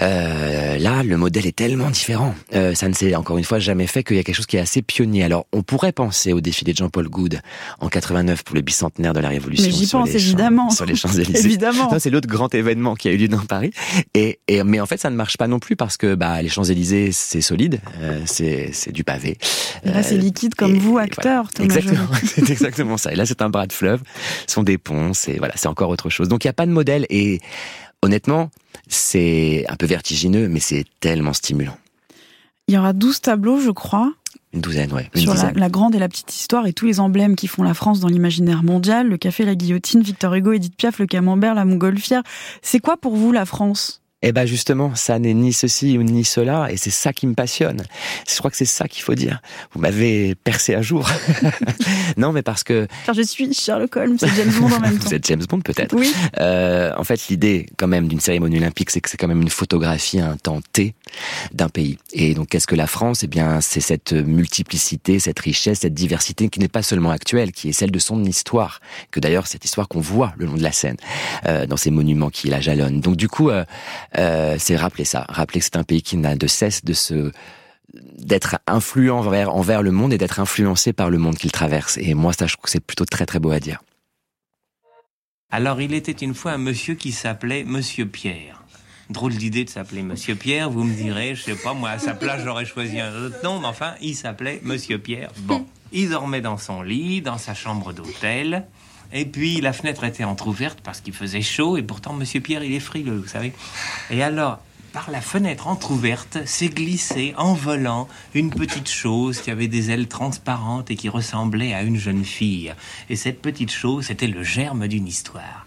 [0.00, 2.34] Euh, là, le modèle est tellement différent.
[2.54, 4.56] Euh, ça ne s'est encore une fois jamais fait qu'il y a quelque chose qui
[4.56, 5.24] est assez pionnier.
[5.24, 7.40] Alors, on pourrait penser au défilé de Jean-Paul Goud
[7.80, 9.64] en 89 pour le bicentenaire de la Révolution.
[9.66, 10.70] Mais j'y pense évidemment.
[10.70, 11.38] Sur les Champs-Élysées.
[11.48, 11.98] Évidemment.
[11.98, 13.72] C'est l'autre grand événement qui a eu lieu dans Paris.
[14.14, 16.48] Et, et mais en fait, ça ne marche pas non plus parce que bah les
[16.48, 19.36] Champs-Élysées, c'est solide, euh, c'est du pavé.
[19.84, 21.64] Et là, c'est Euh, liquide comme et- vous, acteur, voilà.
[21.74, 23.12] Exactement, c'est exactement ça.
[23.12, 24.02] Et là, c'est un bras de fleuve,
[24.46, 26.28] ce sont des ponts, c'est voilà, c'est encore autre chose.
[26.28, 27.40] Donc il n'y a pas de modèle et
[28.02, 28.50] honnêtement,
[28.88, 31.76] c'est un peu vertigineux, mais c'est tellement stimulant.
[32.68, 34.12] Il y aura 12 tableaux, je crois,
[34.52, 37.34] Une douzaine, ouais, une sur la, grande et la petite histoire et tous les emblèmes
[37.34, 39.08] qui font la France dans l'imaginaire mondial.
[39.08, 42.22] Le café, la guillotine, Victor Hugo, Edith Piaf, le camembert, la montgolfière.
[42.60, 44.02] C'est quoi pour vous la France?
[44.22, 47.34] Eh ben justement, ça n'est ni ceci ou ni cela, et c'est ça qui me
[47.34, 47.84] passionne.
[48.28, 49.40] Je crois que c'est ça qu'il faut dire.
[49.72, 51.08] Vous m'avez percé à jour.
[52.16, 55.04] non, mais parce que Car je suis Sherlock Holmes et James Bond en même temps.
[55.06, 55.94] vous êtes James Bond peut-être.
[55.94, 59.42] Oui, Euh, en fait, l'idée quand même d'une cérémonie olympique, c'est que c'est quand même
[59.42, 60.94] une photographie à un temps T
[61.52, 61.98] d'un pays.
[62.12, 66.48] Et donc, qu'est-ce que la France Eh bien, c'est cette multiplicité, cette richesse, cette diversité
[66.48, 68.80] qui n'est pas seulement actuelle, qui est celle de son histoire.
[69.12, 70.96] Que d'ailleurs, cette histoire qu'on voit le long de la Seine,
[71.46, 73.00] euh, dans ces monuments qui la jalonnent.
[73.00, 73.64] Donc, du coup, euh,
[74.16, 77.32] euh, c'est rappeler ça, rappeler que c'est un pays qui n'a de cesse de se
[77.94, 81.96] d'être influent envers, le monde et d'être influencé par le monde qu'il traverse.
[81.98, 83.80] Et moi, ça, je trouve que c'est plutôt très très beau à dire.
[85.50, 88.62] Alors, il était une fois un monsieur qui s'appelait Monsieur Pierre.
[89.08, 92.12] Drôle d'idée de s'appeler Monsieur Pierre, vous me direz, je sais pas, moi à sa
[92.12, 95.30] place j'aurais choisi un autre nom, mais enfin, il s'appelait Monsieur Pierre.
[95.38, 98.66] Bon, il dormait dans son lit, dans sa chambre d'hôtel,
[99.12, 102.72] et puis la fenêtre était entr'ouverte parce qu'il faisait chaud, et pourtant Monsieur Pierre il
[102.72, 103.52] est frileux, vous savez.
[104.10, 104.58] Et alors,
[104.92, 110.08] par la fenêtre entr'ouverte, s'est glissée en volant une petite chose qui avait des ailes
[110.08, 112.74] transparentes et qui ressemblait à une jeune fille.
[113.10, 115.66] Et cette petite chose, c'était le germe d'une histoire.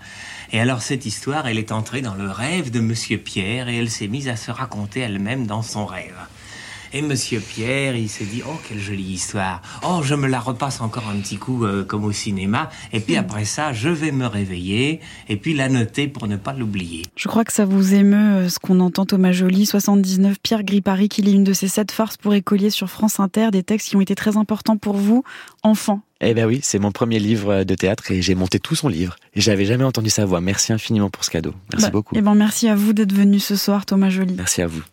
[0.51, 3.89] Et alors cette histoire, elle est entrée dans le rêve de Monsieur Pierre et elle
[3.89, 6.17] s'est mise à se raconter elle-même dans son rêve.
[6.93, 9.61] Et Monsieur Pierre, il s'est dit, oh, quelle jolie histoire.
[9.87, 12.69] Oh, je me la repasse encore un petit coup euh, comme au cinéma.
[12.91, 16.51] Et puis après ça, je vais me réveiller et puis la noter pour ne pas
[16.53, 17.03] l'oublier.
[17.15, 21.07] je crois que ça vous émeut euh, ce qu'on entend Thomas Joly, 79, Pierre Gripari,
[21.07, 23.95] qui lit une de ses sept farces pour écoliers sur France Inter, des textes qui
[23.95, 25.23] ont été très importants pour vous,
[25.63, 26.01] enfant.
[26.23, 29.15] Eh ben oui, c'est mon premier livre de théâtre et j'ai monté tout son livre.
[29.33, 30.39] Et j'avais jamais entendu sa voix.
[30.39, 31.51] Merci infiniment pour ce cadeau.
[31.73, 32.13] Merci Bah, beaucoup.
[32.15, 34.35] Eh ben, merci à vous d'être venu ce soir, Thomas Joly.
[34.35, 34.83] Merci à vous.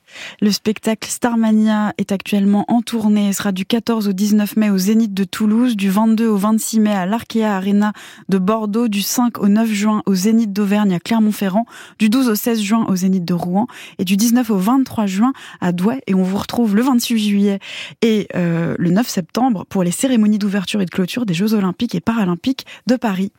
[0.41, 4.79] Le spectacle Starmania est actuellement en tournée et sera du 14 au 19 mai au
[4.79, 7.93] Zénith de Toulouse, du 22 au 26 mai à l'Arkea Arena
[8.29, 11.67] de Bordeaux, du 5 au 9 juin au Zénith d'Auvergne à Clermont-Ferrand,
[11.99, 13.67] du 12 au 16 juin au Zénith de Rouen
[13.99, 16.01] et du 19 au 23 juin à Douai.
[16.07, 17.59] Et on vous retrouve le 28 juillet
[18.03, 21.95] et euh, le 9 septembre pour les cérémonies d'ouverture et de clôture des Jeux Olympiques
[21.95, 23.33] et Paralympiques de Paris.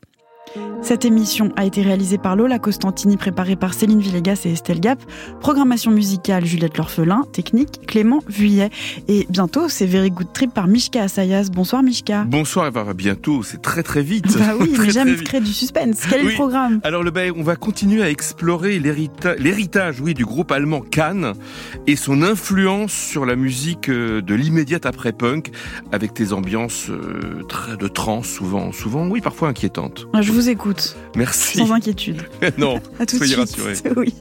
[0.82, 5.00] Cette émission a été réalisée par Lola Costantini, préparée par Céline Villegas et Estelle Gap.
[5.42, 8.70] Programmation musicale Juliette L'Orphelin, technique Clément Vuillet.
[9.08, 11.50] Et bientôt, c'est Very Good Trip par Mishka Assayas.
[11.52, 12.24] Bonsoir Mishka.
[12.24, 14.26] Bonsoir, Eva, à bientôt, c'est très très vite.
[14.38, 16.02] Bah oui, Très, mais j'aime créer du suspense.
[16.10, 16.80] Quel est le programme?
[16.84, 21.34] Alors le ben, on va continuer à explorer l'hérita- l'héritage oui, du groupe allemand Cannes
[21.88, 25.52] et son influence sur la musique euh, de l'immédiate après-punk
[25.92, 27.44] avec des ambiances euh,
[27.80, 30.08] de trance souvent, souvent oui parfois inquiétantes.
[30.22, 31.58] Je vous écoute, Merci.
[31.58, 32.22] sans inquiétude.
[32.58, 33.74] non, À tout soyez rassurés.
[33.98, 34.14] Oui.